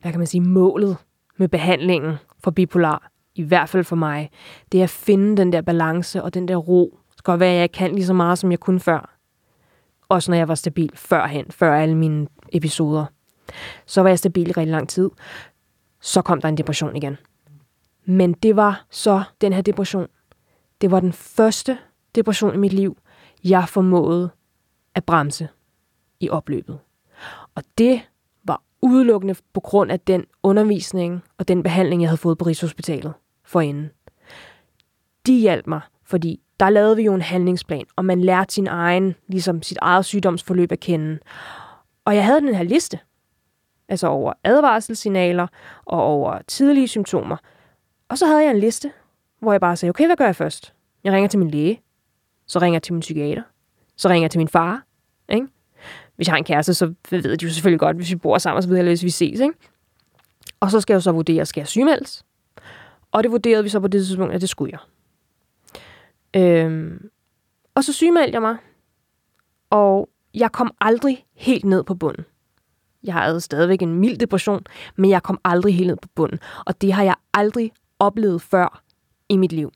hvad 0.00 0.12
kan 0.12 0.20
man 0.20 0.26
sige, 0.26 0.40
målet 0.40 0.96
med 1.36 1.48
behandlingen 1.48 2.16
for 2.38 2.50
bipolar, 2.50 3.10
i 3.34 3.42
hvert 3.42 3.68
fald 3.68 3.84
for 3.84 3.96
mig. 3.96 4.30
Det 4.72 4.80
er 4.80 4.84
at 4.84 4.90
finde 4.90 5.36
den 5.36 5.52
der 5.52 5.62
balance 5.62 6.22
og 6.22 6.34
den 6.34 6.48
der 6.48 6.56
ro. 6.56 6.97
Det 7.18 7.24
kan 7.24 7.32
godt 7.32 7.40
være, 7.40 7.52
at 7.52 7.60
jeg 7.60 7.72
kan 7.72 7.94
lige 7.94 8.06
så 8.06 8.12
meget, 8.12 8.38
som 8.38 8.50
jeg 8.50 8.60
kunne 8.60 8.80
før. 8.80 9.18
Også 10.08 10.30
når 10.30 10.38
jeg 10.38 10.48
var 10.48 10.54
stabil 10.54 10.90
førhen, 10.94 11.50
før 11.50 11.74
alle 11.74 11.94
mine 11.94 12.26
episoder. 12.52 13.06
Så 13.86 14.02
var 14.02 14.08
jeg 14.08 14.18
stabil 14.18 14.48
i 14.48 14.52
rigtig 14.52 14.72
lang 14.72 14.88
tid. 14.88 15.10
Så 16.00 16.22
kom 16.22 16.40
der 16.40 16.48
en 16.48 16.58
depression 16.58 16.96
igen. 16.96 17.16
Men 18.04 18.32
det 18.32 18.56
var 18.56 18.84
så 18.90 19.22
den 19.40 19.52
her 19.52 19.62
depression, 19.62 20.06
det 20.80 20.90
var 20.90 21.00
den 21.00 21.12
første 21.12 21.78
depression 22.14 22.54
i 22.54 22.58
mit 22.58 22.72
liv, 22.72 22.96
jeg 23.44 23.68
formåede 23.68 24.30
at 24.94 25.04
bremse 25.04 25.48
i 26.20 26.28
opløbet. 26.28 26.78
Og 27.54 27.62
det 27.78 28.00
var 28.44 28.62
udelukkende 28.82 29.34
på 29.52 29.60
grund 29.60 29.90
af 29.90 30.00
den 30.00 30.24
undervisning 30.42 31.22
og 31.38 31.48
den 31.48 31.62
behandling, 31.62 32.02
jeg 32.02 32.10
havde 32.10 32.20
fået 32.20 32.38
på 32.38 32.44
Rigshospitalet 32.44 33.14
forinden. 33.44 33.90
De 35.26 35.40
hjalp 35.40 35.66
mig, 35.66 35.80
fordi 36.04 36.40
der 36.60 36.70
lavede 36.70 36.96
vi 36.96 37.02
jo 37.02 37.14
en 37.14 37.22
handlingsplan, 37.22 37.84
og 37.96 38.04
man 38.04 38.20
lærte 38.20 38.54
sin 38.54 38.66
egen, 38.66 39.14
ligesom 39.28 39.62
sit 39.62 39.78
eget 39.80 40.04
sygdomsforløb 40.04 40.72
at 40.72 40.80
kende. 40.80 41.18
Og 42.04 42.14
jeg 42.14 42.24
havde 42.24 42.40
den 42.40 42.54
her 42.54 42.62
liste, 42.62 42.98
altså 43.88 44.06
over 44.06 44.32
advarselssignaler 44.44 45.46
og 45.84 46.02
over 46.02 46.38
tidlige 46.46 46.88
symptomer. 46.88 47.36
Og 48.08 48.18
så 48.18 48.26
havde 48.26 48.42
jeg 48.42 48.50
en 48.50 48.60
liste, 48.60 48.92
hvor 49.40 49.52
jeg 49.52 49.60
bare 49.60 49.76
sagde, 49.76 49.90
okay, 49.90 50.06
hvad 50.06 50.16
gør 50.16 50.24
jeg 50.24 50.36
først? 50.36 50.74
Jeg 51.04 51.12
ringer 51.12 51.28
til 51.28 51.38
min 51.38 51.50
læge, 51.50 51.82
så 52.46 52.58
ringer 52.58 52.74
jeg 52.74 52.82
til 52.82 52.92
min 52.92 53.00
psykiater, 53.00 53.42
så 53.96 54.08
ringer 54.08 54.24
jeg 54.24 54.30
til 54.30 54.38
min 54.38 54.48
far, 54.48 54.82
ikke? 55.28 55.46
Hvis 56.16 56.26
jeg 56.26 56.32
har 56.32 56.38
en 56.38 56.44
kæreste, 56.44 56.74
så 56.74 56.94
ved 57.10 57.36
de 57.36 57.44
jo 57.44 57.52
selvfølgelig 57.52 57.80
godt, 57.80 57.96
hvis 57.96 58.10
vi 58.10 58.16
bor 58.16 58.38
sammen 58.38 58.62
så 58.62 58.66
så 58.66 58.68
videre, 58.68 58.78
eller 58.78 58.90
hvis 58.90 59.02
vi 59.02 59.10
ses, 59.10 59.40
ikke? 59.40 59.54
Og 60.60 60.70
så 60.70 60.80
skal 60.80 60.94
jeg 60.94 60.96
jo 60.96 61.00
så 61.00 61.12
vurdere, 61.12 61.46
skal 61.46 61.60
jeg 61.60 61.68
sygemeldes? 61.68 62.24
Og 63.12 63.22
det 63.22 63.32
vurderede 63.32 63.62
vi 63.62 63.68
så 63.68 63.80
på 63.80 63.88
det 63.88 64.06
tidspunkt, 64.06 64.34
at 64.34 64.40
det 64.40 64.48
skulle 64.48 64.70
jeg. 64.70 64.78
Øhm, 66.36 67.10
og 67.74 67.84
så 67.84 67.92
sygemeldte 67.92 68.34
jeg 68.34 68.42
mig, 68.42 68.56
og 69.70 70.08
jeg 70.34 70.52
kom 70.52 70.74
aldrig 70.80 71.26
helt 71.34 71.64
ned 71.64 71.84
på 71.84 71.94
bunden. 71.94 72.24
Jeg 73.04 73.14
havde 73.14 73.40
stadigvæk 73.40 73.82
en 73.82 73.94
mild 73.94 74.18
depression, 74.18 74.64
men 74.96 75.10
jeg 75.10 75.22
kom 75.22 75.40
aldrig 75.44 75.76
helt 75.76 75.86
ned 75.86 75.96
på 75.96 76.08
bunden. 76.14 76.38
Og 76.66 76.80
det 76.80 76.92
har 76.92 77.02
jeg 77.02 77.14
aldrig 77.34 77.72
oplevet 77.98 78.42
før 78.42 78.82
i 79.28 79.36
mit 79.36 79.52
liv. 79.52 79.72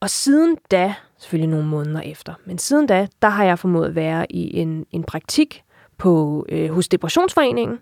Og 0.00 0.10
siden 0.10 0.56
da, 0.70 0.94
selvfølgelig 1.18 1.50
nogle 1.50 1.68
måneder 1.68 2.00
efter, 2.00 2.34
men 2.44 2.58
siden 2.58 2.86
da, 2.86 3.08
der 3.22 3.28
har 3.28 3.44
jeg 3.44 3.58
formået 3.58 3.88
at 3.88 3.94
være 3.94 4.32
i 4.32 4.56
en, 4.56 4.86
en 4.90 5.04
praktik 5.04 5.62
på, 5.98 6.46
øh, 6.48 6.70
hos 6.70 6.88
Depressionsforeningen, 6.88 7.78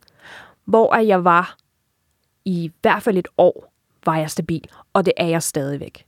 hvor 0.64 0.96
jeg 0.96 1.24
var 1.24 1.56
i 2.44 2.72
hvert 2.82 3.02
fald 3.02 3.18
et 3.18 3.28
år, 3.38 3.72
var 4.04 4.16
jeg 4.16 4.30
stabil, 4.30 4.64
og 4.92 5.06
det 5.06 5.12
er 5.16 5.26
jeg 5.26 5.42
stadigvæk. 5.42 6.06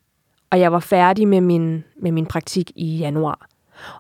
Og 0.55 0.61
jeg 0.61 0.73
var 0.73 0.81
færdig 0.81 1.29
med 1.29 1.41
min, 1.41 1.85
med 1.97 2.13
min 2.13 2.27
praktik 2.27 2.71
i 2.77 2.97
januar. 2.97 3.49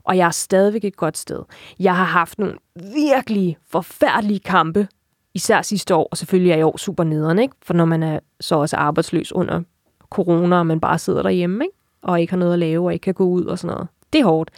Og 0.04 0.16
jeg 0.16 0.26
er 0.26 0.30
stadigvæk 0.30 0.84
et 0.84 0.96
godt 0.96 1.18
sted. 1.18 1.42
Jeg 1.78 1.96
har 1.96 2.04
haft 2.04 2.38
nogle 2.38 2.56
virkelig 2.74 3.56
forfærdelige 3.70 4.40
kampe, 4.40 4.88
især 5.34 5.62
sidste 5.62 5.94
år, 5.94 6.08
og 6.10 6.16
selvfølgelig 6.16 6.50
er 6.50 6.54
jeg 6.54 6.60
i 6.60 6.62
år 6.62 6.76
super 6.76 7.04
nederen, 7.04 7.38
ikke? 7.38 7.54
For 7.62 7.74
når 7.74 7.84
man 7.84 8.02
er 8.02 8.20
så 8.40 8.54
også 8.54 8.76
arbejdsløs 8.76 9.32
under 9.32 9.62
corona, 10.10 10.58
og 10.58 10.66
man 10.66 10.80
bare 10.80 10.98
sidder 10.98 11.22
derhjemme, 11.22 11.64
ikke? 11.64 11.76
og 12.02 12.20
ikke 12.20 12.32
har 12.32 12.38
noget 12.38 12.52
at 12.52 12.58
lave, 12.58 12.86
og 12.86 12.92
ikke 12.92 13.04
kan 13.04 13.14
gå 13.14 13.24
ud 13.24 13.44
og 13.44 13.58
sådan 13.58 13.74
noget. 13.74 13.88
Det 14.12 14.20
er 14.20 14.24
hårdt. 14.24 14.50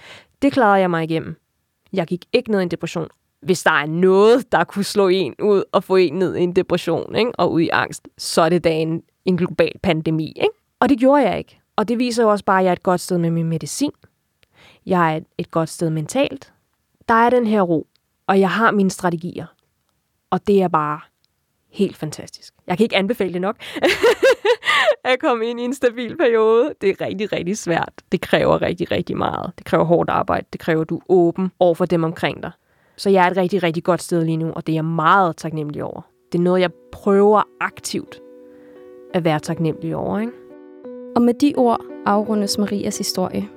Det 0.42 0.52
klarede 0.52 0.80
jeg 0.80 0.90
mig 0.90 1.04
igennem. 1.04 1.36
Jeg 1.92 2.06
gik 2.06 2.24
ikke 2.32 2.50
ned 2.50 2.60
i 2.60 2.62
en 2.62 2.70
depression. 2.70 3.08
Hvis 3.42 3.62
der 3.62 3.72
er 3.72 3.86
noget, 3.86 4.52
der 4.52 4.64
kunne 4.64 4.84
slå 4.84 5.08
en 5.08 5.34
ud 5.42 5.62
og 5.72 5.84
få 5.84 5.96
en 5.96 6.14
ned 6.14 6.36
i 6.36 6.40
en 6.40 6.56
depression 6.56 7.16
ikke? 7.16 7.32
og 7.38 7.52
ud 7.52 7.60
i 7.60 7.68
angst, 7.68 8.08
så 8.18 8.42
er 8.42 8.48
det 8.48 8.64
da 8.64 8.70
en, 8.70 9.02
en 9.24 9.36
global 9.36 9.72
pandemi. 9.82 10.26
Ikke? 10.26 10.54
Og 10.80 10.88
det 10.88 10.98
gjorde 10.98 11.22
jeg 11.22 11.38
ikke. 11.38 11.60
Og 11.76 11.88
det 11.88 11.98
viser 11.98 12.22
jo 12.22 12.30
også 12.30 12.44
bare, 12.44 12.58
at 12.58 12.64
jeg 12.64 12.70
er 12.70 12.72
et 12.76 12.82
godt 12.82 13.00
sted 13.00 13.18
med 13.18 13.30
min 13.30 13.48
medicin. 13.48 13.92
Jeg 14.86 15.14
er 15.14 15.20
et, 15.38 15.50
godt 15.50 15.68
sted 15.68 15.90
mentalt. 15.90 16.52
Der 17.08 17.14
er 17.14 17.30
den 17.30 17.46
her 17.46 17.62
ro, 17.62 17.86
og 18.26 18.40
jeg 18.40 18.50
har 18.50 18.70
mine 18.70 18.90
strategier. 18.90 19.46
Og 20.30 20.46
det 20.46 20.62
er 20.62 20.68
bare 20.68 21.00
helt 21.70 21.96
fantastisk. 21.96 22.54
Jeg 22.66 22.76
kan 22.76 22.84
ikke 22.84 22.96
anbefale 22.96 23.32
det 23.32 23.40
nok. 23.40 23.56
at 25.04 25.18
komme 25.20 25.46
ind 25.46 25.60
i 25.60 25.62
en 25.62 25.74
stabil 25.74 26.16
periode. 26.16 26.74
Det 26.80 26.90
er 26.90 27.00
rigtig, 27.00 27.32
rigtig 27.32 27.58
svært. 27.58 27.92
Det 28.12 28.20
kræver 28.20 28.62
rigtig, 28.62 28.90
rigtig 28.90 29.16
meget. 29.16 29.52
Det 29.58 29.66
kræver 29.66 29.84
hårdt 29.84 30.10
arbejde. 30.10 30.46
Det 30.52 30.60
kræver, 30.60 30.80
at 30.80 30.88
du 30.88 30.96
er 30.96 31.02
åben 31.08 31.50
over 31.58 31.74
for 31.74 31.84
dem 31.84 32.04
omkring 32.04 32.42
dig. 32.42 32.50
Så 32.96 33.10
jeg 33.10 33.26
er 33.26 33.30
et 33.30 33.36
rigtig, 33.36 33.62
rigtig 33.62 33.84
godt 33.84 34.02
sted 34.02 34.24
lige 34.24 34.36
nu, 34.36 34.52
og 34.52 34.66
det 34.66 34.72
er 34.72 34.76
jeg 34.76 34.84
meget 34.84 35.36
taknemmelig 35.36 35.84
over. 35.84 36.00
Det 36.32 36.38
er 36.38 36.42
noget, 36.42 36.60
jeg 36.60 36.70
prøver 36.92 37.42
aktivt 37.60 38.20
at 39.14 39.24
være 39.24 39.40
taknemmelig 39.40 39.96
over. 39.96 40.18
Ikke? 40.18 40.32
Og 41.16 41.22
med 41.22 41.34
de 41.34 41.52
ord 41.56 41.80
afrundes 42.06 42.58
Marias 42.58 42.98
historie. 42.98 43.48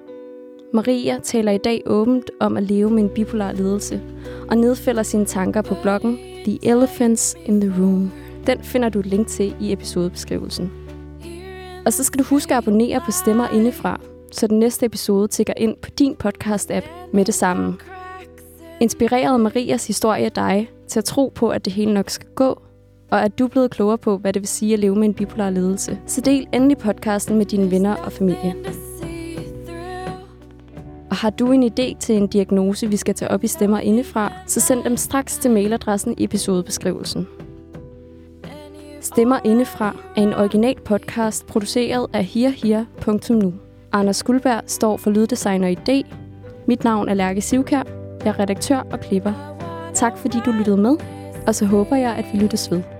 Maria 0.73 1.19
taler 1.23 1.51
i 1.51 1.57
dag 1.57 1.83
åbent 1.85 2.31
om 2.39 2.57
at 2.57 2.63
leve 2.63 2.89
med 2.89 3.03
en 3.03 3.09
bipolar 3.09 3.51
ledelse, 3.51 4.01
og 4.49 4.57
nedfælder 4.57 5.03
sine 5.03 5.25
tanker 5.25 5.61
på 5.61 5.75
bloggen 5.81 6.17
The 6.45 6.59
Elephants 6.63 7.35
in 7.45 7.61
the 7.61 7.73
Room. 7.81 8.11
Den 8.47 8.63
finder 8.63 8.89
du 8.89 8.99
et 8.99 9.05
link 9.05 9.27
til 9.27 9.55
i 9.61 9.73
episodebeskrivelsen. 9.73 10.71
Og 11.85 11.93
så 11.93 12.03
skal 12.03 12.19
du 12.19 12.23
huske 12.23 12.53
at 12.53 12.57
abonnere 12.57 13.01
på 13.05 13.11
Stemmer 13.11 13.47
Indefra, 13.47 13.99
så 14.31 14.47
den 14.47 14.59
næste 14.59 14.85
episode 14.85 15.27
tigger 15.27 15.53
ind 15.57 15.75
på 15.81 15.89
din 15.89 16.15
podcast-app 16.23 16.85
med 17.13 17.25
det 17.25 17.33
samme. 17.33 17.77
Inspirerede 18.81 19.39
Marias 19.39 19.87
historie 19.87 20.29
dig 20.29 20.71
til 20.87 20.99
at 20.99 21.05
tro 21.05 21.31
på, 21.35 21.49
at 21.49 21.65
det 21.65 21.73
hele 21.73 21.93
nok 21.93 22.09
skal 22.09 22.27
gå, 22.35 22.61
og 23.11 23.23
at 23.23 23.39
du 23.39 23.47
blevet 23.47 23.71
klogere 23.71 23.97
på, 23.97 24.17
hvad 24.17 24.33
det 24.33 24.41
vil 24.41 24.47
sige 24.47 24.73
at 24.73 24.79
leve 24.79 24.95
med 24.95 25.07
en 25.07 25.13
bipolar 25.13 25.49
ledelse. 25.49 25.99
Så 26.05 26.21
del 26.21 26.47
endelig 26.53 26.77
podcasten 26.77 27.37
med 27.37 27.45
dine 27.45 27.71
venner 27.71 27.95
og 27.95 28.11
familie. 28.11 28.55
Og 31.09 31.15
har 31.15 31.29
du 31.29 31.51
en 31.51 31.63
idé 31.63 31.97
til 31.99 32.15
en 32.15 32.27
diagnose, 32.27 32.89
vi 32.89 32.97
skal 32.97 33.15
tage 33.15 33.31
op 33.31 33.43
i 33.43 33.47
Stemmer 33.47 33.79
Indefra, 33.79 34.33
så 34.47 34.59
send 34.59 34.83
dem 34.83 34.97
straks 34.97 35.37
til 35.37 35.51
mailadressen 35.51 36.15
i 36.17 36.23
episodebeskrivelsen. 36.23 37.27
Stemmer 39.01 39.39
Indefra 39.45 39.95
er 40.15 40.21
en 40.21 40.33
original 40.33 40.75
podcast 40.85 41.47
produceret 41.47 42.07
af 42.13 42.25
hirhir.nu. 42.25 43.53
Anders 43.91 44.17
Skuldberg 44.17 44.61
står 44.67 44.97
for 44.97 45.09
lyddesigner 45.09 45.67
i 45.67 45.75
D. 45.75 46.05
Mit 46.67 46.83
navn 46.83 47.09
er 47.09 47.13
Lærke 47.13 47.41
Sivkær. 47.41 47.83
Jeg 48.25 48.29
er 48.29 48.39
redaktør 48.39 48.79
og 48.91 48.99
klipper. 48.99 49.33
Tak 49.93 50.17
fordi 50.17 50.37
du 50.45 50.51
lyttede 50.51 50.77
med, 50.77 50.95
og 51.47 51.55
så 51.55 51.65
håber 51.65 51.95
jeg, 51.95 52.15
at 52.15 52.25
vi 52.33 52.37
lyttes 52.39 52.71
ved. 52.71 52.98